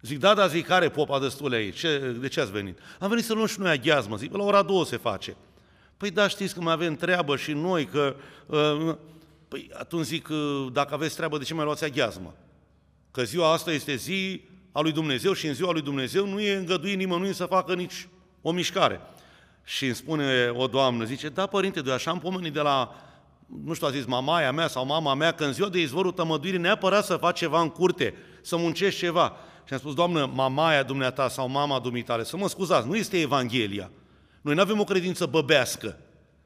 Zic, 0.00 0.18
da, 0.18 0.34
da, 0.34 0.46
zic, 0.46 0.66
care 0.66 0.88
popa 0.88 1.18
destule 1.18 1.56
aici? 1.56 1.78
Ce, 1.78 2.16
de 2.20 2.28
ce 2.28 2.40
ați 2.40 2.52
venit? 2.52 2.78
Am 2.98 3.08
venit 3.08 3.24
să 3.24 3.34
luăm 3.34 3.46
și 3.46 3.60
noi 3.60 3.70
aghiazmă. 3.70 4.16
Zic, 4.16 4.32
la 4.32 4.42
ora 4.42 4.62
două 4.62 4.84
se 4.84 4.96
face. 4.96 5.36
Păi 5.96 6.10
da, 6.10 6.28
știți 6.28 6.54
că 6.54 6.60
mai 6.60 6.72
avem 6.72 6.96
treabă 6.96 7.36
și 7.36 7.52
noi, 7.52 7.86
că... 7.86 8.16
Uh, 8.46 8.94
păi 9.48 9.70
atunci 9.72 10.04
zic, 10.04 10.28
uh, 10.28 10.66
dacă 10.72 10.94
aveți 10.94 11.16
treabă, 11.16 11.38
de 11.38 11.44
ce 11.44 11.54
mai 11.54 11.64
luați 11.64 11.84
aghiazmă? 11.84 12.34
Că 13.10 13.22
ziua 13.22 13.52
asta 13.52 13.72
este 13.72 13.94
zi 13.94 14.42
a 14.72 14.80
lui 14.80 14.92
Dumnezeu 14.92 15.32
și 15.32 15.46
în 15.46 15.54
ziua 15.54 15.72
lui 15.72 15.82
Dumnezeu 15.82 16.26
nu 16.26 16.40
e 16.40 16.54
îngăduit 16.54 16.96
nimănui 16.96 17.34
să 17.34 17.44
facă 17.44 17.74
nici 17.74 18.08
o 18.46 18.50
mișcare. 18.50 19.00
Și 19.64 19.84
îmi 19.84 19.94
spune 19.94 20.52
o 20.56 20.66
doamnă, 20.66 21.04
zice, 21.04 21.28
da, 21.28 21.46
părinte, 21.46 21.80
de 21.80 21.92
așa 21.92 22.10
am 22.10 22.18
pomenit 22.18 22.52
de 22.52 22.60
la 22.60 22.94
nu 23.64 23.74
știu, 23.74 23.86
a 23.86 23.90
zis 23.90 24.04
mamaia 24.04 24.52
mea 24.52 24.68
sau 24.68 24.86
mama 24.86 25.14
mea, 25.14 25.32
că 25.32 25.44
în 25.44 25.52
ziua 25.52 25.68
de 25.68 25.80
izvorul 25.80 26.12
tămăduirii 26.12 26.58
neapărat 26.58 27.04
să 27.04 27.16
faci 27.16 27.38
ceva 27.38 27.60
în 27.60 27.68
curte, 27.68 28.14
să 28.42 28.56
muncești 28.56 28.98
ceva. 28.98 29.36
Și 29.66 29.72
am 29.72 29.78
spus, 29.78 29.94
Doamnă, 29.94 30.30
mamaia 30.34 30.82
dumneata 30.82 31.28
sau 31.28 31.48
mama 31.48 31.78
dumitare, 31.78 32.22
să 32.22 32.36
mă 32.36 32.48
scuzați, 32.48 32.86
nu 32.86 32.96
este 32.96 33.20
Evanghelia. 33.20 33.90
Noi 34.40 34.54
nu 34.54 34.60
avem 34.60 34.80
o 34.80 34.84
credință 34.84 35.26
băbească, 35.26 35.98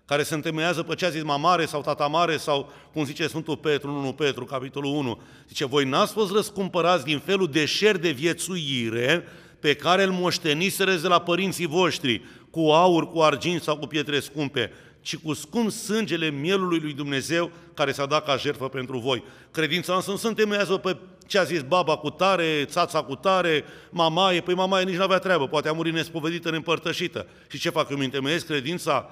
care 0.04 0.22
se 0.22 0.34
întemeiază 0.34 0.82
pe 0.82 0.94
ce 0.94 1.06
a 1.06 1.10
zis 1.10 1.22
mamare 1.22 1.66
sau 1.66 1.80
tata 1.80 2.06
mare 2.06 2.36
sau, 2.36 2.72
cum 2.92 3.04
zice 3.04 3.26
Sfântul 3.26 3.56
Petru, 3.56 3.90
1 3.90 4.12
Petru, 4.12 4.44
capitolul 4.44 4.94
1. 4.94 5.20
Zice, 5.48 5.66
voi 5.66 5.84
n-ați 5.84 6.12
fost 6.12 6.32
răscumpărați 6.32 7.04
din 7.04 7.18
felul 7.18 7.50
de 7.50 7.64
șer 7.64 7.96
de 7.96 8.10
viețuire 8.10 9.24
pe 9.60 9.74
care 9.74 10.02
îl 10.02 10.10
moștenisereți 10.10 11.02
de 11.02 11.08
la 11.08 11.20
părinții 11.20 11.66
voștri, 11.66 12.22
cu 12.50 12.60
aur, 12.60 13.10
cu 13.10 13.20
argint 13.20 13.62
sau 13.62 13.76
cu 13.76 13.86
pietre 13.86 14.20
scumpe, 14.20 14.72
ci 15.00 15.16
cu 15.16 15.32
scump 15.32 15.70
sângele 15.70 16.30
mielului 16.30 16.78
lui 16.78 16.92
Dumnezeu 16.92 17.50
care 17.74 17.92
s-a 17.92 18.06
dat 18.06 18.24
ca 18.24 18.36
jertfă 18.36 18.68
pentru 18.68 18.98
voi. 18.98 19.24
Credința 19.50 19.94
însă 19.94 20.10
nu 20.10 20.16
se 20.16 20.26
întemeiază 20.26 20.76
pe 20.76 20.96
ce 21.26 21.38
a 21.38 21.42
zis 21.42 21.62
baba 21.62 21.96
cu 21.96 22.10
tare, 22.10 22.64
țața 22.64 23.02
cu 23.02 23.14
tare, 23.14 23.64
mamaie, 23.90 24.40
păi 24.40 24.54
mamaie 24.54 24.84
nici 24.84 24.96
nu 24.96 25.02
avea 25.02 25.18
treabă, 25.18 25.48
poate 25.48 25.68
a 25.68 25.72
murit 25.72 25.92
nespovedită, 25.92 26.50
neîmpărtășită. 26.50 27.26
Și 27.50 27.58
ce 27.58 27.70
fac? 27.70 27.90
Îmi 27.90 28.04
întemeiesc 28.04 28.46
credința, 28.46 29.10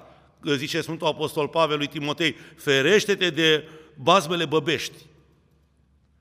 zice 0.57 0.81
Sfântul 0.81 1.07
Apostol 1.07 1.49
Pavel 1.49 1.77
lui 1.77 1.87
Timotei, 1.87 2.37
ferește-te 2.57 3.31
de 3.31 3.69
bazmele 3.95 4.45
băbești. 4.45 4.97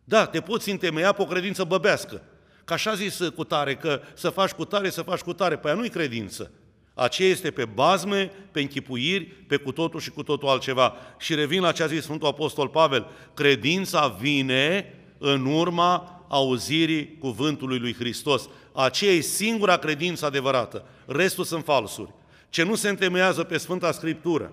Da, 0.04 0.26
te 0.26 0.42
poți 0.42 0.70
întemeia 0.70 1.12
pe 1.12 1.22
o 1.22 1.26
credință 1.26 1.64
băbească. 1.64 2.22
Ca 2.66 2.74
așa 2.74 2.94
zis 2.94 3.20
cu 3.36 3.44
tare, 3.44 3.76
că 3.76 4.02
să 4.14 4.30
faci 4.30 4.52
cu 4.52 4.66
tare, 4.66 4.90
să 4.90 5.02
faci 5.02 5.20
cu 5.20 5.34
tare. 5.34 5.58
Păi 5.58 5.76
nu-i 5.76 5.90
credință. 5.90 6.52
Aceea 6.94 7.30
este 7.30 7.52
pe 7.52 7.66
bazme, 7.66 8.32
pe 8.52 8.62
închipuiri, 8.62 9.26
pe 9.26 9.58
cu 9.58 9.72
totul 9.72 10.00
și 10.00 10.10
cu 10.10 10.24
totul 10.24 10.48
altceva. 10.48 10.96
Și 11.18 11.36
revin 11.36 11.62
la 11.62 11.72
ce 11.72 11.84
a 11.84 11.88
zis 11.88 12.04
Sfântul 12.04 12.28
Apostol 12.28 12.68
Pavel, 12.68 13.08
credința 13.34 14.08
vine 14.08 14.94
în 15.18 15.46
urma 15.46 16.26
auzirii 16.30 17.18
cuvântului 17.20 17.80
lui 17.80 17.94
Hristos. 17.94 18.50
Aceea 18.74 19.12
e 19.12 19.20
singura 19.20 19.78
credință 19.78 20.26
adevărată. 20.26 20.86
Restul 21.06 21.44
sunt 21.44 21.64
falsuri. 21.64 22.14
Ce 22.50 22.64
nu 22.64 22.76
se 22.76 22.90
întemeiază 22.90 23.44
pe 23.44 23.58
Sfânta 23.58 23.92
Scriptură 23.92 24.52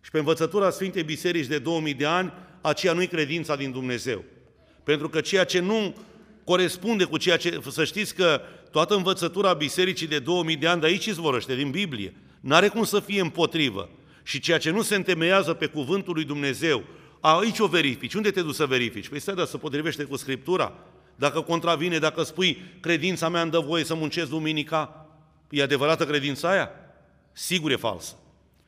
și 0.00 0.10
pe 0.10 0.18
învățătura 0.18 0.70
Sfintei 0.70 1.02
Biserici 1.02 1.46
de 1.46 1.58
2000 1.58 1.94
de 1.94 2.06
ani, 2.06 2.32
aceea 2.60 2.92
nu-i 2.92 3.06
credința 3.06 3.56
din 3.56 3.70
Dumnezeu. 3.70 4.24
Pentru 4.82 5.08
că 5.08 5.20
ceea 5.20 5.44
ce 5.44 5.60
nu 5.60 5.94
corespunde 6.44 7.04
cu 7.04 7.16
ceea 7.16 7.36
ce... 7.36 7.60
Să 7.70 7.84
știți 7.84 8.14
că 8.14 8.40
toată 8.70 8.94
învățătura 8.94 9.52
bisericii 9.52 10.06
de 10.06 10.18
2000 10.18 10.56
de 10.56 10.66
ani 10.66 10.80
de 10.80 10.86
aici 10.86 11.04
izvorăște, 11.04 11.54
din 11.54 11.70
Biblie. 11.70 12.14
N-are 12.40 12.68
cum 12.68 12.84
să 12.84 13.00
fie 13.00 13.20
împotrivă. 13.20 13.88
Și 14.22 14.40
ceea 14.40 14.58
ce 14.58 14.70
nu 14.70 14.82
se 14.82 14.94
întemeiază 14.94 15.52
pe 15.52 15.66
cuvântul 15.66 16.14
lui 16.14 16.24
Dumnezeu, 16.24 16.84
aici 17.20 17.58
o 17.58 17.66
verifici. 17.66 18.14
Unde 18.14 18.30
te 18.30 18.42
duci 18.42 18.54
să 18.54 18.66
verifici? 18.66 19.08
Păi 19.08 19.20
stai, 19.20 19.34
dar 19.34 19.46
să 19.46 19.58
potrivește 19.58 20.04
cu 20.04 20.16
Scriptura. 20.16 20.72
Dacă 21.16 21.40
contravine, 21.40 21.98
dacă 21.98 22.22
spui, 22.22 22.62
credința 22.80 23.28
mea 23.28 23.42
îmi 23.42 23.50
dă 23.50 23.58
voie 23.58 23.84
să 23.84 23.94
muncesc 23.94 24.28
duminica, 24.28 25.06
e 25.50 25.62
adevărată 25.62 26.06
credința 26.06 26.50
aia? 26.50 26.70
Sigur 27.32 27.70
e 27.70 27.76
falsă. 27.76 28.14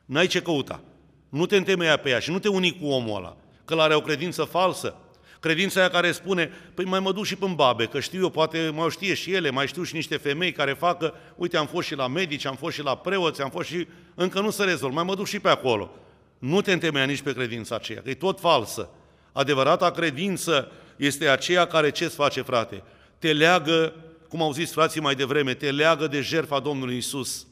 N-ai 0.05 0.27
ce 0.27 0.41
căuta. 0.41 0.81
Nu 1.29 1.45
te 1.45 1.55
întemeia 1.55 1.97
pe 1.97 2.09
ea 2.09 2.19
și 2.19 2.31
nu 2.31 2.39
te 2.39 2.47
uni 2.47 2.79
cu 2.79 2.87
omul 2.87 3.15
ăla, 3.15 3.37
că 3.65 3.75
l 3.75 3.79
are 3.79 3.95
o 3.95 4.01
credință 4.01 4.43
falsă. 4.43 4.95
Credința 5.39 5.79
aia 5.79 5.89
care 5.89 6.11
spune, 6.11 6.51
păi 6.73 6.85
mai 6.85 6.99
mă 6.99 7.11
duc 7.11 7.25
și 7.25 7.35
până 7.35 7.53
babe, 7.53 7.85
că 7.85 7.99
știu 7.99 8.21
eu, 8.21 8.29
poate 8.29 8.71
mai 8.73 8.89
știe 8.89 9.13
și 9.13 9.33
ele, 9.33 9.49
mai 9.49 9.67
știu 9.67 9.83
și 9.83 9.95
niște 9.95 10.17
femei 10.17 10.51
care 10.51 10.73
facă, 10.73 11.13
uite, 11.35 11.57
am 11.57 11.67
fost 11.67 11.87
și 11.87 11.95
la 11.95 12.07
medici, 12.07 12.45
am 12.45 12.55
fost 12.55 12.75
și 12.75 12.83
la 12.83 12.97
preoți, 12.97 13.41
am 13.41 13.49
fost 13.49 13.67
și... 13.67 13.87
Încă 14.15 14.39
nu 14.39 14.49
se 14.49 14.63
rezolv, 14.63 14.93
mai 14.93 15.03
mă 15.03 15.15
duc 15.15 15.27
și 15.27 15.39
pe 15.39 15.49
acolo. 15.49 15.91
Nu 16.39 16.61
te 16.61 16.71
întemeia 16.71 17.05
nici 17.05 17.21
pe 17.21 17.33
credința 17.33 17.75
aceea, 17.75 18.01
că 18.01 18.09
e 18.09 18.13
tot 18.13 18.39
falsă. 18.39 18.89
Adevărata 19.31 19.91
credință 19.91 20.71
este 20.95 21.27
aceea 21.27 21.67
care 21.67 21.89
ce-ți 21.89 22.15
face, 22.15 22.41
frate? 22.41 22.83
Te 23.19 23.33
leagă, 23.33 23.93
cum 24.29 24.41
au 24.41 24.51
zis 24.51 24.71
frații 24.71 25.01
mai 25.01 25.15
devreme, 25.15 25.53
te 25.53 25.71
leagă 25.71 26.07
de 26.07 26.21
jertfa 26.21 26.59
Domnului 26.59 26.97
Isus. 26.97 27.46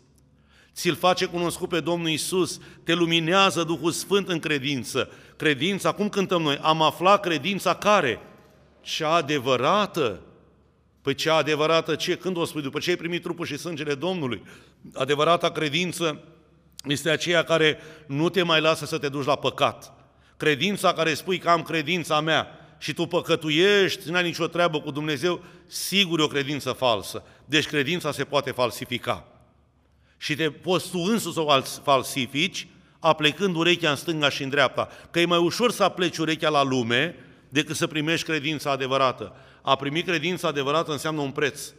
Ți-l 0.75 0.95
face 0.95 1.25
cunoscut 1.25 1.69
pe 1.69 1.79
Domnul 1.79 2.09
Isus, 2.09 2.59
te 2.83 2.93
luminează 2.93 3.63
Duhul 3.63 3.91
Sfânt 3.91 4.29
în 4.29 4.39
credință. 4.39 5.09
Credința, 5.35 5.91
cum 5.91 6.09
cântăm 6.09 6.41
noi? 6.41 6.59
Am 6.61 6.81
aflat 6.81 7.21
credința 7.21 7.75
care? 7.75 8.19
Cea 8.81 9.09
adevărată. 9.09 10.19
Păi 11.01 11.13
cea 11.13 11.35
adevărată 11.35 11.95
ce? 11.95 12.17
Când 12.17 12.37
o 12.37 12.45
spui? 12.45 12.61
După 12.61 12.79
ce 12.79 12.89
ai 12.89 12.95
primit 12.95 13.21
trupul 13.21 13.45
și 13.45 13.57
sângele 13.57 13.93
Domnului. 13.93 14.43
Adevărata 14.93 15.51
credință 15.51 16.23
este 16.85 17.09
aceea 17.09 17.43
care 17.43 17.77
nu 18.07 18.29
te 18.29 18.43
mai 18.43 18.61
lasă 18.61 18.85
să 18.85 18.97
te 18.97 19.09
duci 19.09 19.25
la 19.25 19.35
păcat. 19.35 19.93
Credința 20.37 20.93
care 20.93 21.13
spui 21.13 21.37
că 21.37 21.49
am 21.49 21.61
credința 21.61 22.19
mea 22.19 22.47
și 22.77 22.93
tu 22.93 23.05
păcătuiești, 23.05 24.09
n-ai 24.09 24.23
nicio 24.23 24.47
treabă 24.47 24.79
cu 24.81 24.91
Dumnezeu, 24.91 25.43
sigur 25.67 26.19
e 26.19 26.23
o 26.23 26.27
credință 26.27 26.71
falsă. 26.71 27.23
Deci 27.45 27.67
credința 27.67 28.11
se 28.11 28.23
poate 28.23 28.51
falsifica. 28.51 29.27
Și 30.25 30.35
te 30.35 30.49
poți 30.49 30.89
tu 30.89 30.97
însuți 30.97 31.33
să 31.33 31.41
o 31.41 31.61
falsifici, 31.83 32.67
aplecând 32.99 33.55
urechea 33.55 33.89
în 33.89 33.95
stânga 33.95 34.29
și 34.29 34.43
în 34.43 34.49
dreapta. 34.49 34.89
Că 35.11 35.19
e 35.19 35.25
mai 35.25 35.37
ușor 35.37 35.71
să 35.71 35.83
apleci 35.83 36.17
urechea 36.17 36.49
la 36.49 36.63
lume 36.63 37.15
decât 37.49 37.75
să 37.75 37.87
primești 37.87 38.25
credința 38.25 38.71
adevărată. 38.71 39.35
A 39.61 39.75
primi 39.75 40.01
credința 40.01 40.47
adevărată 40.47 40.91
înseamnă 40.91 41.21
un 41.21 41.31
preț. 41.31 41.73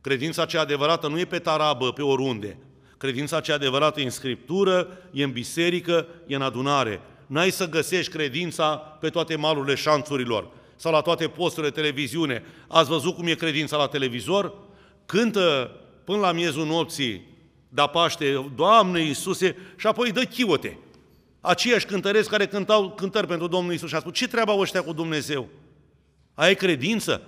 Credința 0.00 0.44
cea 0.44 0.60
adevărată 0.60 1.08
nu 1.08 1.18
e 1.18 1.24
pe 1.24 1.38
tarabă, 1.38 1.92
pe 1.92 2.02
oriunde. 2.02 2.58
Credința 2.96 3.40
cea 3.40 3.54
adevărată 3.54 4.00
e 4.00 4.04
în 4.04 4.10
Scriptură, 4.10 4.88
e 5.10 5.24
în 5.24 5.32
biserică, 5.32 6.06
e 6.26 6.34
în 6.34 6.42
adunare. 6.42 7.00
N-ai 7.26 7.50
să 7.50 7.68
găsești 7.68 8.12
credința 8.12 8.76
pe 8.76 9.08
toate 9.08 9.36
malurile 9.36 9.74
șanțurilor 9.74 10.48
sau 10.76 10.92
la 10.92 11.00
toate 11.00 11.28
posturile 11.28 11.72
televiziune. 11.72 12.44
Ați 12.68 12.88
văzut 12.88 13.14
cum 13.14 13.26
e 13.26 13.34
credința 13.34 13.76
la 13.76 13.86
televizor? 13.86 14.54
Cântă 15.06 15.70
până 16.04 16.18
la 16.18 16.32
miezul 16.32 16.66
nopții, 16.66 17.30
da 17.74 17.86
Paște, 17.86 18.50
Doamne 18.56 19.00
Iisuse, 19.00 19.56
și 19.76 19.86
apoi 19.86 20.12
dă 20.12 20.22
chiote. 20.22 20.78
Aceiași 21.40 21.86
cântăreți 21.86 22.28
care 22.28 22.46
cântau 22.46 22.90
cântări 22.90 23.26
pentru 23.26 23.46
Domnul 23.46 23.72
Iisus 23.72 23.88
și 23.88 23.94
a 23.94 23.98
spus, 23.98 24.12
ce 24.12 24.28
treaba 24.28 24.52
ăștia 24.52 24.82
cu 24.82 24.92
Dumnezeu? 24.92 25.48
Ai 26.34 26.54
credință? 26.54 27.22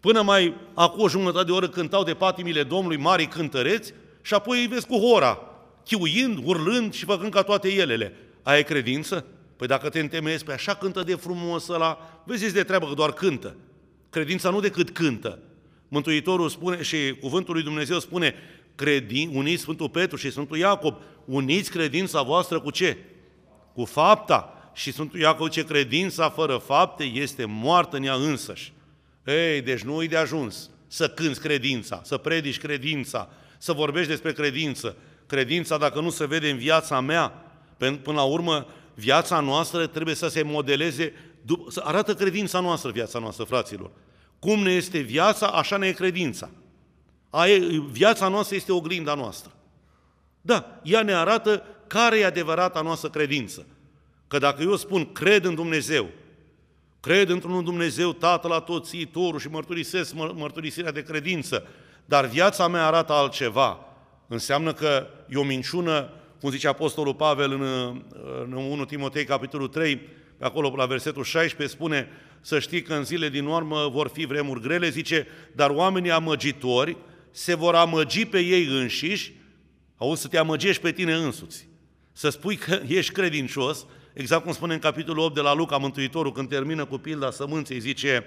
Până 0.00 0.22
mai 0.22 0.54
acum 0.74 1.02
o 1.02 1.08
jumătate 1.08 1.44
de 1.44 1.52
oră 1.52 1.68
cântau 1.68 2.04
de 2.04 2.14
patimile 2.14 2.62
Domnului 2.62 2.96
mari 2.96 3.26
cântăreți 3.26 3.92
și 4.22 4.34
apoi 4.34 4.60
îi 4.60 4.66
vezi 4.66 4.86
cu 4.86 4.96
hora, 4.96 5.38
chiuind, 5.84 6.38
urlând 6.44 6.92
și 6.92 7.04
făcând 7.04 7.32
ca 7.32 7.42
toate 7.42 7.68
elele. 7.68 8.16
Ai 8.42 8.64
credință? 8.64 9.24
Păi 9.56 9.66
dacă 9.66 9.88
te 9.88 10.00
întemeiezi 10.00 10.44
pe 10.44 10.52
așa 10.52 10.74
cântă 10.74 11.02
de 11.02 11.14
frumos 11.14 11.68
ăla, 11.68 12.22
vezi 12.24 12.52
de 12.52 12.62
treabă 12.62 12.86
că 12.86 12.94
doar 12.94 13.12
cântă. 13.12 13.56
Credința 14.10 14.50
nu 14.50 14.60
decât 14.60 14.90
cântă. 14.90 15.38
Mântuitorul 15.88 16.48
spune 16.48 16.82
și 16.82 16.96
cuvântul 17.20 17.54
lui 17.54 17.62
Dumnezeu 17.62 17.98
spune, 17.98 18.34
credin, 18.80 19.30
uniți 19.34 19.62
Sfântul 19.62 19.88
Petru 19.88 20.16
și 20.16 20.30
Sfântul 20.30 20.56
Iacob, 20.56 20.96
uniți 21.24 21.70
credința 21.70 22.22
voastră 22.22 22.60
cu 22.60 22.70
ce? 22.70 22.96
Cu 23.74 23.84
fapta. 23.84 24.70
Și 24.74 24.92
Sfântul 24.92 25.20
Iacob 25.20 25.48
ce 25.48 25.64
credința 25.64 26.30
fără 26.30 26.56
fapte 26.56 27.04
este 27.04 27.44
moartă 27.44 27.96
în 27.96 28.02
ea 28.02 28.14
însăși. 28.14 28.72
Ei, 29.26 29.60
deci 29.60 29.80
nu 29.80 30.02
e 30.02 30.06
de 30.06 30.16
ajuns 30.16 30.70
să 30.86 31.08
cânți 31.08 31.40
credința, 31.40 32.00
să 32.04 32.16
predici 32.16 32.58
credința, 32.58 33.28
să 33.58 33.72
vorbești 33.72 34.08
despre 34.08 34.32
credință. 34.32 34.96
Credința, 35.26 35.78
dacă 35.78 36.00
nu 36.00 36.10
se 36.10 36.26
vede 36.26 36.50
în 36.50 36.56
viața 36.56 37.00
mea, 37.00 37.32
până 37.78 38.16
la 38.16 38.22
urmă, 38.22 38.66
viața 38.94 39.40
noastră 39.40 39.86
trebuie 39.86 40.14
să 40.14 40.28
se 40.28 40.42
modeleze, 40.42 41.12
să 41.68 41.80
arată 41.84 42.14
credința 42.14 42.60
noastră, 42.60 42.90
viața 42.90 43.18
noastră, 43.18 43.44
fraților. 43.44 43.90
Cum 44.38 44.62
ne 44.62 44.72
este 44.72 44.98
viața, 44.98 45.46
așa 45.46 45.76
ne 45.76 45.86
e 45.86 45.92
credința. 45.92 46.50
Aia, 47.30 47.58
viața 47.90 48.28
noastră 48.28 48.56
este 48.56 48.72
oglinda 48.72 49.14
noastră. 49.14 49.52
Da, 50.40 50.80
ea 50.82 51.02
ne 51.02 51.14
arată 51.14 51.62
care 51.86 52.18
e 52.18 52.24
adevărata 52.24 52.80
noastră 52.80 53.08
credință. 53.08 53.66
Că 54.28 54.38
dacă 54.38 54.62
eu 54.62 54.76
spun, 54.76 55.12
cred 55.12 55.44
în 55.44 55.54
Dumnezeu, 55.54 56.08
cred 57.00 57.28
într-un 57.28 57.64
Dumnezeu, 57.64 58.12
Tatăl 58.12 58.52
Atoțiitorul 58.52 59.40
și 59.40 59.48
mărturisesc 59.48 60.14
mărturisirea 60.14 60.92
de 60.92 61.02
credință, 61.02 61.66
dar 62.04 62.26
viața 62.26 62.68
mea 62.68 62.86
arată 62.86 63.12
altceva, 63.12 63.78
înseamnă 64.28 64.72
că 64.72 65.06
e 65.28 65.36
o 65.36 65.42
minciună, 65.42 66.10
cum 66.40 66.50
zice 66.50 66.68
Apostolul 66.68 67.14
Pavel 67.14 67.52
în, 67.52 67.62
în 68.44 68.52
1 68.52 68.84
Timotei, 68.84 69.24
capitolul 69.24 69.68
3, 69.68 69.96
pe 70.38 70.44
acolo 70.44 70.74
la 70.76 70.86
versetul 70.86 71.24
16, 71.24 71.76
spune 71.76 72.08
să 72.40 72.58
știi 72.58 72.82
că 72.82 72.94
în 72.94 73.04
zile 73.04 73.28
din 73.28 73.46
urmă 73.46 73.88
vor 73.92 74.08
fi 74.08 74.26
vremuri 74.26 74.60
grele, 74.60 74.88
zice, 74.88 75.26
dar 75.52 75.70
oamenii 75.70 76.10
amăgitori 76.10 76.96
se 77.30 77.54
vor 77.54 77.74
amăgi 77.74 78.24
pe 78.24 78.40
ei 78.40 78.64
înșiși, 78.64 79.32
auzi, 79.96 80.22
să 80.22 80.28
te 80.28 80.38
amăgești 80.38 80.82
pe 80.82 80.92
tine 80.92 81.14
însuți. 81.14 81.68
Să 82.12 82.28
spui 82.28 82.56
că 82.56 82.80
ești 82.88 83.12
credincios, 83.12 83.86
exact 84.12 84.42
cum 84.42 84.52
spune 84.52 84.74
în 84.74 84.80
capitolul 84.80 85.24
8 85.24 85.34
de 85.34 85.40
la 85.40 85.54
Luca, 85.54 85.76
Mântuitorul, 85.76 86.32
când 86.32 86.48
termină 86.48 86.84
cu 86.84 86.98
pilda 86.98 87.30
sămânței, 87.30 87.80
zice, 87.80 88.24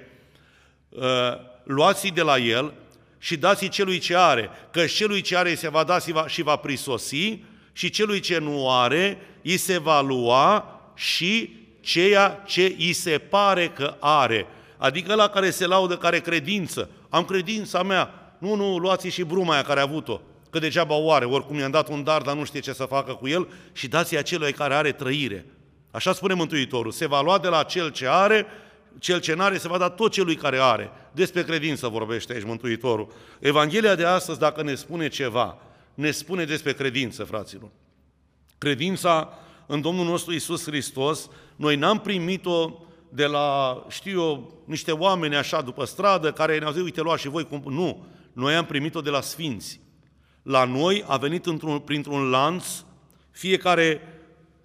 ă, 0.97 1.39
luați 1.63 2.07
de 2.07 2.21
la 2.21 2.37
el 2.37 2.73
și 3.17 3.37
dați-i 3.37 3.69
celui 3.69 3.99
ce 3.99 4.15
are, 4.15 4.49
că 4.71 4.85
celui 4.85 5.21
ce 5.21 5.37
are 5.37 5.55
se 5.55 5.69
va 5.69 5.83
da 5.83 5.97
și 6.27 6.41
va 6.41 6.55
prisosi 6.55 7.43
și 7.73 7.89
celui 7.89 8.19
ce 8.19 8.37
nu 8.37 8.71
are 8.71 9.17
îi 9.43 9.57
se 9.57 9.77
va 9.77 10.01
lua 10.01 10.81
și 10.95 11.61
ceea 11.81 12.43
ce 12.45 12.75
îi 12.77 12.93
se 12.93 13.17
pare 13.17 13.69
că 13.69 13.95
are. 13.99 14.47
Adică 14.77 15.15
la 15.15 15.27
care 15.27 15.49
se 15.49 15.65
laudă 15.65 15.97
care 15.97 16.19
credință. 16.19 16.89
Am 17.09 17.25
credința 17.25 17.83
mea, 17.83 18.22
nu, 18.43 18.55
nu, 18.55 18.77
luați 18.77 19.07
și 19.07 19.23
bruma 19.23 19.53
aia 19.53 19.61
care 19.61 19.79
a 19.79 19.83
avut-o, 19.83 20.21
că 20.49 20.59
degeaba 20.59 20.95
o 20.95 21.11
are, 21.11 21.25
oricum 21.25 21.57
i-am 21.57 21.71
dat 21.71 21.89
un 21.89 22.03
dar, 22.03 22.21
dar 22.21 22.35
nu 22.35 22.43
știe 22.43 22.59
ce 22.59 22.73
să 22.73 22.83
facă 22.83 23.13
cu 23.13 23.27
el 23.27 23.47
și 23.71 23.87
dați-i 23.87 24.17
acelui 24.17 24.53
care 24.53 24.73
are 24.73 24.91
trăire. 24.91 25.45
Așa 25.91 26.13
spune 26.13 26.33
Mântuitorul, 26.33 26.91
se 26.91 27.07
va 27.07 27.21
lua 27.21 27.39
de 27.39 27.47
la 27.47 27.63
cel 27.63 27.91
ce 27.91 28.07
are, 28.07 28.45
cel 28.99 29.19
ce 29.19 29.33
n-are 29.33 29.57
se 29.57 29.67
va 29.67 29.77
da 29.77 29.89
tot 29.89 30.11
celui 30.11 30.35
care 30.35 30.57
are. 30.57 30.91
Despre 31.11 31.43
credință 31.43 31.87
vorbește 31.87 32.33
aici 32.33 32.43
Mântuitorul. 32.43 33.13
Evanghelia 33.39 33.95
de 33.95 34.05
astăzi, 34.05 34.39
dacă 34.39 34.63
ne 34.63 34.75
spune 34.75 35.07
ceva, 35.07 35.57
ne 35.93 36.11
spune 36.11 36.43
despre 36.43 36.73
credință, 36.73 37.23
fraților. 37.23 37.69
Credința 38.57 39.33
în 39.65 39.81
Domnul 39.81 40.05
nostru 40.05 40.33
Isus 40.33 40.63
Hristos, 40.63 41.29
noi 41.55 41.75
n-am 41.75 41.99
primit-o 41.99 42.71
de 43.09 43.25
la, 43.25 43.85
știu 43.89 44.21
eu, 44.21 44.53
niște 44.65 44.91
oameni 44.91 45.35
așa 45.35 45.61
după 45.61 45.85
stradă 45.85 46.31
care 46.31 46.59
ne-au 46.59 46.71
zis, 46.71 46.81
uite, 46.81 47.01
luați 47.01 47.21
și 47.21 47.29
voi, 47.29 47.47
cum... 47.47 47.63
nu, 47.65 48.05
noi 48.33 48.55
am 48.55 48.65
primit-o 48.65 49.01
de 49.01 49.09
la 49.09 49.21
Sfinți. 49.21 49.79
La 50.43 50.65
noi 50.65 51.03
a 51.07 51.17
venit 51.17 51.45
într-un, 51.45 51.79
printr-un 51.79 52.29
lanț, 52.29 52.65
fiecare 53.31 54.01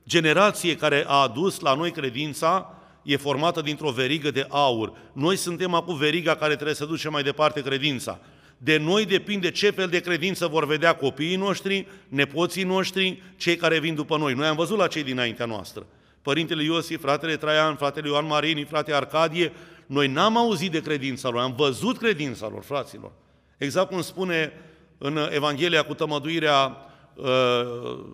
generație 0.06 0.76
care 0.76 1.04
a 1.06 1.14
adus 1.14 1.60
la 1.60 1.74
noi 1.74 1.90
credința 1.90 2.72
e 3.02 3.16
formată 3.16 3.60
dintr-o 3.60 3.90
verigă 3.90 4.30
de 4.30 4.46
aur. 4.48 4.92
Noi 5.12 5.36
suntem 5.36 5.74
acum 5.74 5.96
veriga 5.96 6.34
care 6.34 6.54
trebuie 6.54 6.74
să 6.74 6.84
duce 6.84 7.08
mai 7.08 7.22
departe 7.22 7.62
credința. 7.62 8.20
De 8.58 8.76
noi 8.76 9.04
depinde 9.06 9.50
ce 9.50 9.70
fel 9.70 9.88
de 9.88 10.00
credință 10.00 10.46
vor 10.46 10.66
vedea 10.66 10.96
copiii 10.96 11.36
noștri, 11.36 11.86
nepoții 12.08 12.62
noștri, 12.62 13.22
cei 13.36 13.56
care 13.56 13.78
vin 13.78 13.94
după 13.94 14.16
noi. 14.16 14.34
Noi 14.34 14.46
am 14.46 14.56
văzut 14.56 14.78
la 14.78 14.86
cei 14.86 15.02
dinaintea 15.02 15.46
noastră. 15.46 15.86
Părintele 16.22 16.62
Iosif, 16.62 17.00
fratele 17.00 17.36
Traian, 17.36 17.76
fratele 17.76 18.08
Ioan 18.08 18.26
Marini, 18.26 18.64
frate 18.64 18.92
Arcadie, 18.92 19.52
noi 19.86 20.08
n-am 20.08 20.36
auzit 20.36 20.70
de 20.70 20.80
credința 20.80 21.28
lor, 21.28 21.40
am 21.40 21.54
văzut 21.56 21.98
credința 21.98 22.48
lor, 22.48 22.62
fraților. 22.62 23.12
Exact 23.58 23.88
cum 23.88 24.02
spune 24.02 24.52
în 24.98 25.28
Evanghelia 25.30 25.82
cu 25.82 25.94
tămăduirea 25.94 26.76
uh, 27.14 27.26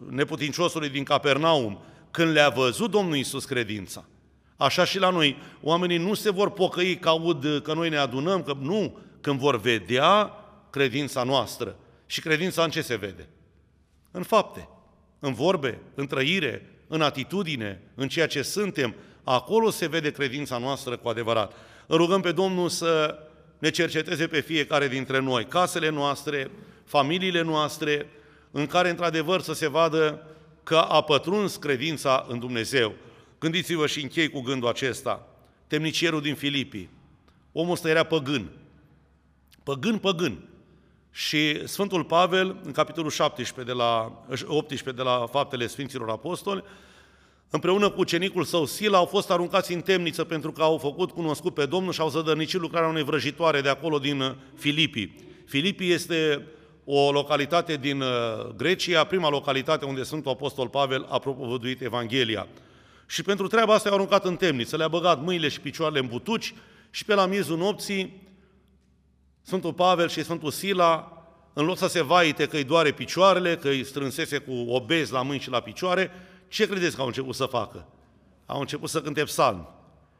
neputinciosului 0.08 0.88
din 0.88 1.04
Capernaum, 1.04 1.78
când 2.10 2.32
le-a 2.32 2.48
văzut 2.48 2.90
Domnul 2.90 3.16
Iisus 3.16 3.44
credința. 3.44 4.04
Așa 4.56 4.84
și 4.84 4.98
la 4.98 5.10
noi. 5.10 5.36
Oamenii 5.62 5.98
nu 5.98 6.14
se 6.14 6.30
vor 6.30 6.50
pocăi 6.50 6.98
că 6.98 7.08
aud 7.08 7.60
că 7.62 7.74
noi 7.74 7.88
ne 7.88 7.96
adunăm, 7.96 8.42
că 8.42 8.56
nu, 8.60 8.98
când 9.20 9.38
vor 9.38 9.60
vedea 9.60 10.30
credința 10.70 11.22
noastră. 11.22 11.76
Și 12.06 12.20
credința 12.20 12.64
în 12.64 12.70
ce 12.70 12.80
se 12.80 12.96
vede? 12.96 13.28
În 14.10 14.22
fapte, 14.22 14.68
în 15.18 15.34
vorbe, 15.34 15.80
în 15.94 16.06
trăire, 16.06 16.70
în 16.88 17.02
atitudine, 17.02 17.82
în 17.94 18.08
ceea 18.08 18.26
ce 18.26 18.42
suntem. 18.42 18.94
Acolo 19.24 19.70
se 19.70 19.86
vede 19.86 20.10
credința 20.10 20.58
noastră 20.58 20.96
cu 20.96 21.08
adevărat. 21.08 21.52
Îl 21.86 21.96
rugăm 21.96 22.20
pe 22.20 22.32
Domnul 22.32 22.68
să 22.68 23.18
ne 23.64 23.70
cerceteze 23.70 24.26
pe 24.26 24.40
fiecare 24.40 24.88
dintre 24.88 25.18
noi, 25.18 25.46
casele 25.46 25.88
noastre, 25.88 26.50
familiile 26.84 27.42
noastre, 27.42 28.06
în 28.50 28.66
care 28.66 28.90
într-adevăr 28.90 29.40
să 29.40 29.52
se 29.52 29.68
vadă 29.68 30.26
că 30.62 30.76
a 30.76 31.02
pătruns 31.02 31.56
credința 31.56 32.26
în 32.28 32.38
Dumnezeu. 32.38 32.94
Gândiți-vă 33.38 33.86
și 33.86 34.02
închei 34.02 34.28
cu 34.28 34.40
gândul 34.40 34.68
acesta. 34.68 35.26
Temnicierul 35.66 36.20
din 36.20 36.34
Filipii. 36.34 36.90
Omul 37.52 37.72
ăsta 37.72 37.88
era 37.88 38.02
păgân. 38.02 38.50
Păgân, 39.62 39.98
păgân. 39.98 40.48
Și 41.10 41.68
Sfântul 41.68 42.04
Pavel, 42.04 42.60
în 42.64 42.72
capitolul 42.72 43.10
17 43.10 43.72
de 43.72 43.78
la, 43.78 44.24
18 44.46 45.02
de 45.02 45.08
la 45.08 45.26
Faptele 45.26 45.66
Sfinților 45.66 46.10
Apostoli, 46.10 46.64
împreună 47.50 47.90
cu 47.90 48.00
ucenicul 48.00 48.44
său 48.44 48.66
Sila, 48.66 48.98
au 48.98 49.04
fost 49.04 49.30
aruncați 49.30 49.72
în 49.72 49.80
temniță 49.80 50.24
pentru 50.24 50.52
că 50.52 50.62
au 50.62 50.78
făcut 50.78 51.10
cunoscut 51.10 51.54
pe 51.54 51.66
Domnul 51.66 51.92
și 51.92 52.00
au 52.00 52.08
zădărnicit 52.08 52.60
lucrarea 52.60 52.88
unei 52.88 53.04
vrăjitoare 53.04 53.60
de 53.60 53.68
acolo 53.68 53.98
din 53.98 54.36
Filipii. 54.56 55.14
Filipii 55.46 55.92
este 55.92 56.46
o 56.84 57.12
localitate 57.12 57.76
din 57.76 58.00
uh, 58.00 58.08
Grecia, 58.56 59.04
prima 59.04 59.28
localitate 59.28 59.84
unde 59.84 60.02
Sfântul 60.02 60.30
Apostol 60.30 60.68
Pavel 60.68 61.06
a 61.08 61.18
propovăduit 61.18 61.80
Evanghelia. 61.80 62.46
Și 63.06 63.22
pentru 63.22 63.46
treaba 63.46 63.74
asta 63.74 63.88
i-au 63.88 63.96
aruncat 63.96 64.24
în 64.24 64.36
temniță, 64.36 64.76
le-a 64.76 64.88
băgat 64.88 65.22
mâinile 65.22 65.48
și 65.48 65.60
picioarele 65.60 66.00
în 66.00 66.06
butuci 66.06 66.54
și 66.90 67.04
pe 67.04 67.14
la 67.14 67.26
miezul 67.26 67.56
nopții 67.56 68.22
Sfântul 69.42 69.72
Pavel 69.72 70.08
și 70.08 70.22
Sfântul 70.22 70.50
Sila, 70.50 71.12
în 71.52 71.64
loc 71.64 71.76
să 71.76 71.86
se 71.86 72.02
vaite 72.02 72.46
că 72.46 72.56
îi 72.56 72.64
doare 72.64 72.92
picioarele, 72.92 73.56
că 73.56 73.68
îi 73.68 73.84
strânsese 73.84 74.38
cu 74.38 74.52
obez 74.52 75.10
la 75.10 75.22
mâini 75.22 75.40
și 75.40 75.50
la 75.50 75.60
picioare, 75.60 76.10
ce 76.54 76.66
credeți 76.66 76.94
că 76.94 77.00
au 77.00 77.06
început 77.06 77.34
să 77.34 77.44
facă? 77.44 77.86
Au 78.46 78.60
început 78.60 78.88
să 78.88 79.00
cânte 79.00 79.22
psalmi 79.22 79.66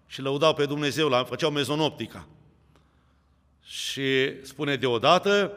și 0.07 0.21
lăudau 0.21 0.55
pe 0.55 0.65
Dumnezeu, 0.65 1.09
la, 1.09 1.25
făceau 1.25 1.51
mezonoptica. 1.51 2.27
Și 3.63 4.43
spune 4.43 4.77
deodată, 4.77 5.53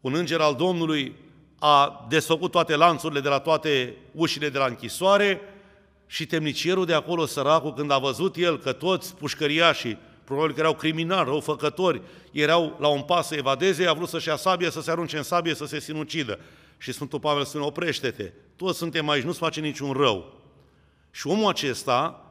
un 0.00 0.14
înger 0.14 0.40
al 0.40 0.54
Domnului 0.54 1.16
a 1.58 2.06
desfăcut 2.08 2.50
toate 2.50 2.76
lanțurile 2.76 3.20
de 3.20 3.28
la 3.28 3.38
toate 3.38 3.96
ușile 4.12 4.48
de 4.48 4.58
la 4.58 4.66
închisoare 4.66 5.40
și 6.06 6.26
temnicierul 6.26 6.86
de 6.86 6.94
acolo, 6.94 7.26
săracul, 7.26 7.74
când 7.74 7.90
a 7.90 7.98
văzut 7.98 8.36
el 8.36 8.58
că 8.58 8.72
toți 8.72 9.16
pușcăriașii, 9.16 9.98
probabil 10.24 10.54
că 10.54 10.60
erau 10.60 10.74
criminali, 10.74 11.28
răufăcători, 11.28 12.02
erau 12.32 12.76
la 12.80 12.88
un 12.88 13.02
pas 13.02 13.26
să 13.26 13.34
evadeze, 13.34 13.86
a 13.86 13.92
vrut 13.92 14.08
să-și 14.08 14.28
ia 14.28 14.36
sabie, 14.36 14.70
să 14.70 14.80
se 14.80 14.90
arunce 14.90 15.16
în 15.16 15.22
sabie, 15.22 15.54
să 15.54 15.64
se 15.64 15.80
sinucidă. 15.80 16.38
Și 16.78 16.92
Sfântul 16.92 17.20
Pavel 17.20 17.44
spune, 17.44 17.64
oprește-te, 17.64 18.32
toți 18.56 18.78
suntem 18.78 19.08
aici, 19.08 19.24
nu-ți 19.24 19.38
face 19.38 19.60
niciun 19.60 19.92
rău. 19.92 20.32
Și 21.10 21.26
omul 21.26 21.48
acesta 21.48 22.24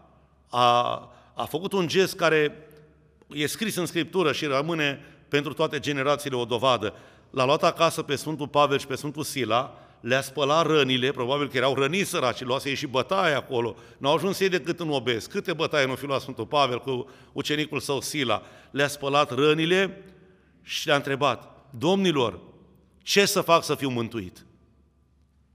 a, 0.50 1.12
a 1.34 1.46
făcut 1.46 1.74
un 1.74 1.88
gest 1.88 2.16
care 2.16 2.68
e 3.28 3.48
scris 3.48 3.76
în 3.76 3.86
Scriptură 3.86 4.32
și 4.32 4.46
rămâne 4.46 5.06
pentru 5.28 5.54
toate 5.54 5.80
generațiile 5.80 6.36
o 6.36 6.46
dovadă. 6.46 6.94
L-a 7.30 7.46
luat 7.46 7.64
acasă 7.64 8.02
pe 8.02 8.16
Sfântul 8.16 8.48
Pavel 8.48 8.80
și 8.80 8.88
pe 8.88 8.96
Sfântul 8.96 9.24
Sila, 9.24 9.78
le-a 10.00 10.22
spălat 10.22 10.66
rănile, 10.66 11.12
probabil 11.12 11.48
că 11.48 11.58
erau 11.58 11.74
răniți 11.74 12.10
săraci, 12.10 12.42
luase 12.42 12.70
ei 12.70 12.76
și 12.76 12.88
bătaie 12.88 13.36
acolo. 13.36 13.76
Nu 13.98 14.10
au 14.10 14.16
ajuns 14.16 14.40
ei 14.40 14.50
decât 14.50 14.80
în 14.80 14.90
obez. 14.90 15.26
Câte 15.26 15.54
bătaie 15.54 15.86
nu 15.86 15.96
fi 15.96 16.06
luat 16.06 16.22
Sfântul 16.22 16.46
Pavel 16.46 16.80
cu 16.80 17.10
ucenicul 17.32 17.80
său 17.80 18.02
Sila? 18.02 18.42
Le-a 18.72 18.88
spălat 18.88 19.32
rănile 19.32 20.04
și 20.62 20.88
le-a 20.88 20.96
întrebat, 20.96 21.66
domnilor, 21.70 22.40
ce 23.04 23.26
să 23.26 23.42
fac 23.42 23.64
să 23.64 23.76
fiu 23.76 23.90
mântuit? 23.90 24.46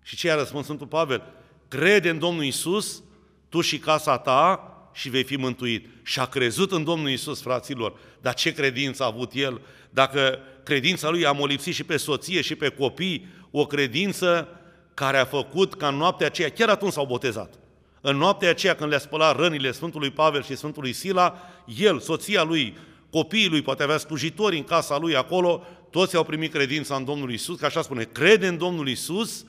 Și 0.09 0.16
ce 0.16 0.31
a 0.31 0.35
răspuns 0.35 0.64
Sfântul 0.64 0.87
Pavel? 0.87 1.23
Crede 1.68 2.09
în 2.09 2.18
Domnul 2.18 2.44
Isus, 2.44 3.03
tu 3.49 3.61
și 3.61 3.79
casa 3.79 4.18
ta, 4.18 4.73
și 4.92 5.09
vei 5.09 5.25
fi 5.25 5.37
mântuit. 5.37 5.88
Și 6.03 6.21
a 6.21 6.25
crezut 6.25 6.73
în 6.73 6.85
Domnul 6.85 7.11
Isus, 7.11 7.42
fraților. 7.42 7.92
Dar 8.21 8.35
ce 8.35 8.53
credință 8.53 9.03
a 9.03 9.07
avut 9.07 9.33
el? 9.35 9.61
Dacă 9.90 10.38
credința 10.62 11.09
lui 11.09 11.27
a 11.27 11.33
molipsit 11.33 11.75
și 11.75 11.85
pe 11.85 11.97
soție 11.97 12.40
și 12.40 12.55
pe 12.55 12.68
copii, 12.68 13.27
o 13.51 13.66
credință 13.66 14.49
care 14.94 15.18
a 15.18 15.25
făcut 15.25 15.75
ca 15.75 15.88
în 15.88 15.97
noaptea 15.97 16.27
aceea, 16.27 16.51
chiar 16.51 16.68
atunci 16.68 16.92
s-au 16.92 17.07
botezat. 17.07 17.55
În 18.01 18.16
noaptea 18.16 18.51
aceea 18.51 18.75
când 18.75 18.90
le-a 18.90 18.99
spălat 18.99 19.37
rănile 19.37 19.73
Sfântului 19.73 20.11
Pavel 20.11 20.42
și 20.42 20.57
Sfântului 20.57 20.92
Sila, 20.92 21.38
el, 21.79 22.01
soția 22.01 22.42
lui, 22.42 22.77
copiii 23.11 23.49
lui, 23.49 23.62
poate 23.62 23.83
avea 23.83 23.97
slujitori 23.97 24.57
în 24.57 24.64
casa 24.64 24.99
lui 24.99 25.16
acolo, 25.16 25.66
toți 25.90 26.16
au 26.16 26.25
primit 26.25 26.53
credința 26.53 26.97
în 26.97 27.05
Domnul 27.05 27.33
Isus, 27.33 27.59
că 27.59 27.64
așa 27.64 27.83
spune, 27.83 28.05
crede 28.05 28.47
în 28.47 28.59
Domnul 28.59 28.88
Isus 28.88 29.44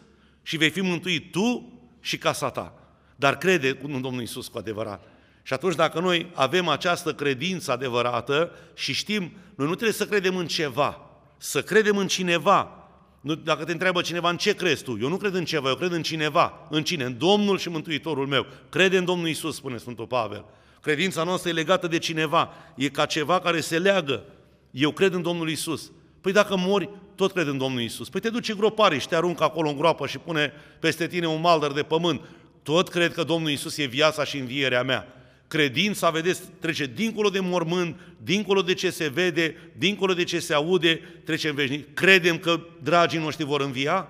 și 0.49 0.57
vei 0.57 0.69
fi 0.69 0.81
mântuit 0.81 1.31
tu 1.31 1.73
și 1.99 2.17
casa 2.17 2.49
ta. 2.49 2.73
Dar 3.15 3.37
crede 3.37 3.79
în 3.81 4.01
Domnul 4.01 4.21
Isus 4.21 4.47
cu 4.47 4.57
adevărat. 4.57 5.03
Și 5.43 5.53
atunci 5.53 5.75
dacă 5.75 5.99
noi 5.99 6.31
avem 6.33 6.67
această 6.67 7.13
credință 7.13 7.71
adevărată 7.71 8.51
și 8.73 8.93
știm, 8.93 9.31
noi 9.55 9.67
nu 9.67 9.73
trebuie 9.73 9.91
să 9.93 10.05
credem 10.05 10.37
în 10.37 10.47
ceva, 10.47 11.09
să 11.37 11.61
credem 11.61 11.97
în 11.97 12.07
cineva. 12.07 12.87
Nu, 13.21 13.35
dacă 13.35 13.63
te 13.63 13.71
întreabă 13.71 14.01
cineva 14.01 14.29
în 14.29 14.37
ce 14.37 14.55
crezi 14.55 14.83
tu, 14.83 14.97
eu 15.01 15.09
nu 15.09 15.17
cred 15.17 15.33
în 15.33 15.45
ceva, 15.45 15.69
eu 15.69 15.75
cred 15.75 15.91
în 15.91 16.03
cineva. 16.03 16.67
În 16.69 16.83
cine? 16.83 17.03
În 17.03 17.17
Domnul 17.17 17.57
și 17.57 17.69
Mântuitorul 17.69 18.27
meu. 18.27 18.45
Crede 18.69 18.97
în 18.97 19.05
Domnul 19.05 19.27
Isus, 19.27 19.55
spune 19.55 19.77
Sfântul 19.77 20.07
Pavel. 20.07 20.45
Credința 20.81 21.23
noastră 21.23 21.49
e 21.49 21.53
legată 21.53 21.87
de 21.87 21.97
cineva, 21.97 22.53
e 22.75 22.89
ca 22.89 23.05
ceva 23.05 23.39
care 23.39 23.59
se 23.59 23.79
leagă. 23.79 24.23
Eu 24.71 24.91
cred 24.91 25.13
în 25.13 25.21
Domnul 25.21 25.49
Isus. 25.49 25.91
Păi 26.21 26.31
dacă 26.31 26.57
mori, 26.57 26.89
tot 27.19 27.31
cred 27.31 27.47
în 27.47 27.57
Domnul 27.57 27.81
Isus. 27.81 28.09
Păi 28.09 28.19
te 28.21 28.29
duci 28.29 28.53
gropare 28.53 28.97
și 28.97 29.07
te 29.07 29.15
aruncă 29.15 29.43
acolo 29.43 29.69
în 29.69 29.77
groapă 29.77 30.07
și 30.07 30.17
pune 30.17 30.53
peste 30.79 31.07
tine 31.07 31.27
un 31.27 31.41
maldăr 31.41 31.71
de 31.73 31.83
pământ. 31.83 32.21
Tot 32.63 32.89
cred 32.89 33.13
că 33.13 33.23
Domnul 33.23 33.49
Isus 33.49 33.77
e 33.77 33.85
viața 33.85 34.23
și 34.23 34.37
învierea 34.37 34.83
mea. 34.83 35.07
Credința, 35.47 36.09
vedeți, 36.09 36.41
trece 36.59 36.85
dincolo 36.85 37.29
de 37.29 37.39
mormânt, 37.39 37.99
dincolo 38.23 38.61
de 38.61 38.73
ce 38.73 38.89
se 38.89 39.07
vede, 39.07 39.71
dincolo 39.77 40.13
de 40.13 40.23
ce 40.23 40.39
se 40.39 40.53
aude, 40.53 41.01
trece 41.25 41.49
în 41.49 41.55
veșnic. 41.55 41.93
Credem 41.93 42.37
că 42.37 42.59
dragii 42.83 43.19
noștri 43.19 43.45
vor 43.45 43.61
învia? 43.61 44.07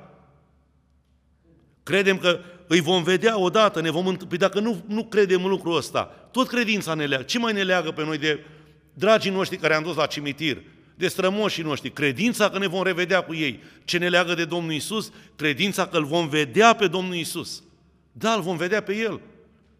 Credem 1.83 2.17
că 2.17 2.39
îi 2.67 2.81
vom 2.81 3.03
vedea 3.03 3.39
odată, 3.39 3.81
ne 3.81 3.89
vom 3.89 4.07
întâlni. 4.07 4.29
Păi 4.29 4.37
dacă 4.37 4.59
nu, 4.59 4.83
nu 4.87 5.03
credem 5.03 5.43
în 5.43 5.49
lucrul 5.49 5.77
ăsta, 5.77 6.03
tot 6.31 6.47
credința 6.47 6.93
ne 6.93 7.05
leagă. 7.05 7.23
Ce 7.23 7.39
mai 7.39 7.53
ne 7.53 7.63
leagă 7.63 7.91
pe 7.91 8.03
noi 8.03 8.17
de 8.17 8.45
dragii 8.93 9.31
noștri 9.31 9.57
care 9.57 9.73
am 9.73 9.83
dus 9.83 9.95
la 9.95 10.05
cimitir? 10.05 10.57
De 10.99 11.07
strămoșii 11.07 11.63
noștri, 11.63 11.89
credința 11.89 12.49
că 12.49 12.57
ne 12.57 12.67
vom 12.67 12.83
revedea 12.83 13.21
cu 13.21 13.33
ei. 13.33 13.59
Ce 13.83 13.97
ne 13.97 14.09
leagă 14.09 14.33
de 14.33 14.45
Domnul 14.45 14.73
Isus? 14.73 15.11
Credința 15.35 15.87
că 15.87 15.97
îl 15.97 16.05
vom 16.05 16.29
vedea 16.29 16.73
pe 16.73 16.87
Domnul 16.87 17.15
Isus. 17.15 17.63
Da, 18.11 18.33
îl 18.33 18.41
vom 18.41 18.57
vedea 18.57 18.81
pe 18.81 18.95
El. 18.95 19.21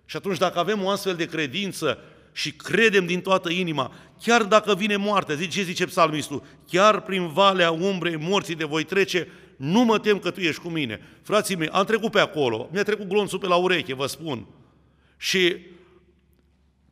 Și 0.06 0.16
atunci 0.16 0.38
dacă 0.38 0.60
avem 0.60 0.84
o 0.84 0.90
astfel 0.90 1.16
de 1.16 1.26
credință 1.26 1.98
și 2.32 2.52
credem 2.52 3.06
din 3.06 3.22
toată 3.22 3.50
inima, 3.50 3.94
chiar 4.22 4.44
dacă 4.44 4.76
vine 4.76 4.96
moartea, 4.96 5.36
zice, 5.36 5.58
ce 5.58 5.64
zice 5.64 5.86
psalmistul, 5.86 6.44
chiar 6.68 7.02
prin 7.02 7.28
valea 7.28 7.72
umbrei 7.72 8.18
morții 8.18 8.56
de 8.56 8.66
voi 8.66 8.84
trece, 8.84 9.28
nu 9.58 9.84
mă 9.84 10.00
tem 10.00 10.20
că 10.20 10.32
tu 10.32 10.40
ești 10.40 10.62
cu 10.62 10.70
mine. 10.70 11.02
Frații 11.22 11.56
mei, 11.56 11.70
am 11.70 11.86
trecut 11.86 12.12
pe 12.12 12.20
acolo, 12.20 12.70
mi-a 12.72 12.84
trecut 12.84 13.08
glonțul 13.08 13.40
pe 13.40 13.48
la 13.48 13.56
ureche, 13.56 13.94
vă 13.94 14.06
spun. 14.06 14.46
Și 15.18 15.56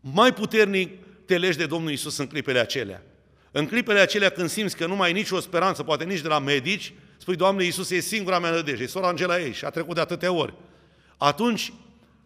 mai 0.01 0.33
puternic 0.33 0.91
te 1.25 1.37
legi 1.37 1.57
de 1.57 1.65
Domnul 1.65 1.91
Isus 1.91 2.17
în 2.17 2.27
clipele 2.27 2.59
acelea. 2.59 3.03
În 3.57 3.67
clipele 3.67 3.99
acelea 3.99 4.29
când 4.29 4.49
simți 4.49 4.75
că 4.75 4.85
nu 4.85 4.95
mai 4.95 5.07
ai 5.07 5.13
nicio 5.13 5.39
speranță, 5.39 5.83
poate 5.83 6.03
nici 6.03 6.21
de 6.21 6.27
la 6.27 6.39
medici, 6.39 6.93
spui, 7.17 7.35
Doamne, 7.35 7.63
Iisus 7.63 7.89
e 7.89 7.99
singura 7.99 8.39
mea 8.39 8.49
nădejde, 8.49 8.83
e 8.83 8.87
sora 8.87 9.07
Angela 9.07 9.39
ei 9.39 9.53
și 9.53 9.65
a 9.65 9.69
trecut 9.69 9.95
de 9.95 10.01
atâtea 10.01 10.31
ori. 10.31 10.53
Atunci 11.17 11.73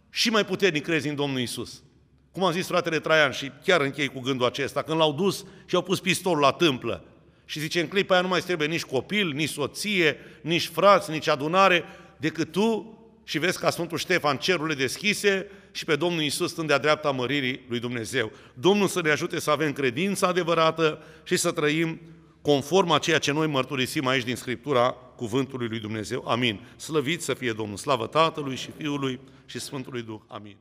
și 0.09 0.29
mai 0.29 0.45
puternic 0.45 0.83
crezi 0.83 1.07
în 1.07 1.15
Domnul 1.15 1.39
Isus. 1.39 1.83
Cum 2.31 2.43
am 2.43 2.51
zis 2.51 2.67
fratele 2.67 2.99
Traian 2.99 3.31
și 3.31 3.51
chiar 3.63 3.81
închei 3.81 4.07
cu 4.07 4.19
gândul 4.19 4.45
acesta, 4.45 4.81
când 4.81 4.97
l-au 4.97 5.13
dus 5.13 5.45
și 5.65 5.75
au 5.75 5.81
pus 5.81 5.99
pistolul 5.99 6.39
la 6.39 6.51
tâmplă 6.51 7.03
și 7.45 7.59
zice, 7.59 7.79
în 7.79 7.87
clipa 7.87 8.13
aia 8.13 8.23
nu 8.23 8.29
mai 8.29 8.39
trebuie 8.39 8.67
nici 8.67 8.83
copil, 8.83 9.31
nici 9.31 9.49
soție, 9.49 10.17
nici 10.41 10.67
frați, 10.67 11.11
nici 11.11 11.27
adunare, 11.27 11.83
decât 12.17 12.51
tu 12.51 12.97
și 13.23 13.39
vezi 13.39 13.59
ca 13.59 13.69
Sfântul 13.69 13.97
Ștefan 13.97 14.37
cerurile 14.37 14.75
deschise 14.75 15.47
și 15.71 15.85
pe 15.85 15.95
Domnul 15.95 16.21
Iisus 16.21 16.51
stând 16.51 16.67
de-a 16.67 16.77
dreapta 16.77 17.11
măririi 17.11 17.65
lui 17.67 17.79
Dumnezeu. 17.79 18.31
Domnul 18.53 18.87
să 18.87 19.01
ne 19.01 19.09
ajute 19.09 19.39
să 19.39 19.51
avem 19.51 19.73
credința 19.73 20.27
adevărată 20.27 21.03
și 21.23 21.37
să 21.37 21.51
trăim 21.51 22.01
conform 22.41 22.91
a 22.91 22.97
ceea 22.97 23.17
ce 23.17 23.31
noi 23.31 23.47
mărturisim 23.47 24.07
aici 24.07 24.23
din 24.23 24.35
Scriptura 24.35 24.91
cuvântului 24.91 25.67
lui 25.67 25.79
Dumnezeu. 25.79 26.23
Amin. 26.27 26.59
Slăvit 26.75 27.21
să 27.21 27.33
fie 27.33 27.51
Domnul, 27.51 27.77
slavă 27.77 28.07
Tatălui 28.07 28.55
și 28.55 28.69
Fiului 28.77 29.19
și 29.45 29.59
Sfântului 29.59 30.01
Duh. 30.01 30.19
Amin. 30.27 30.57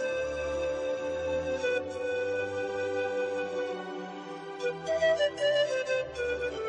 you. 6.55 6.62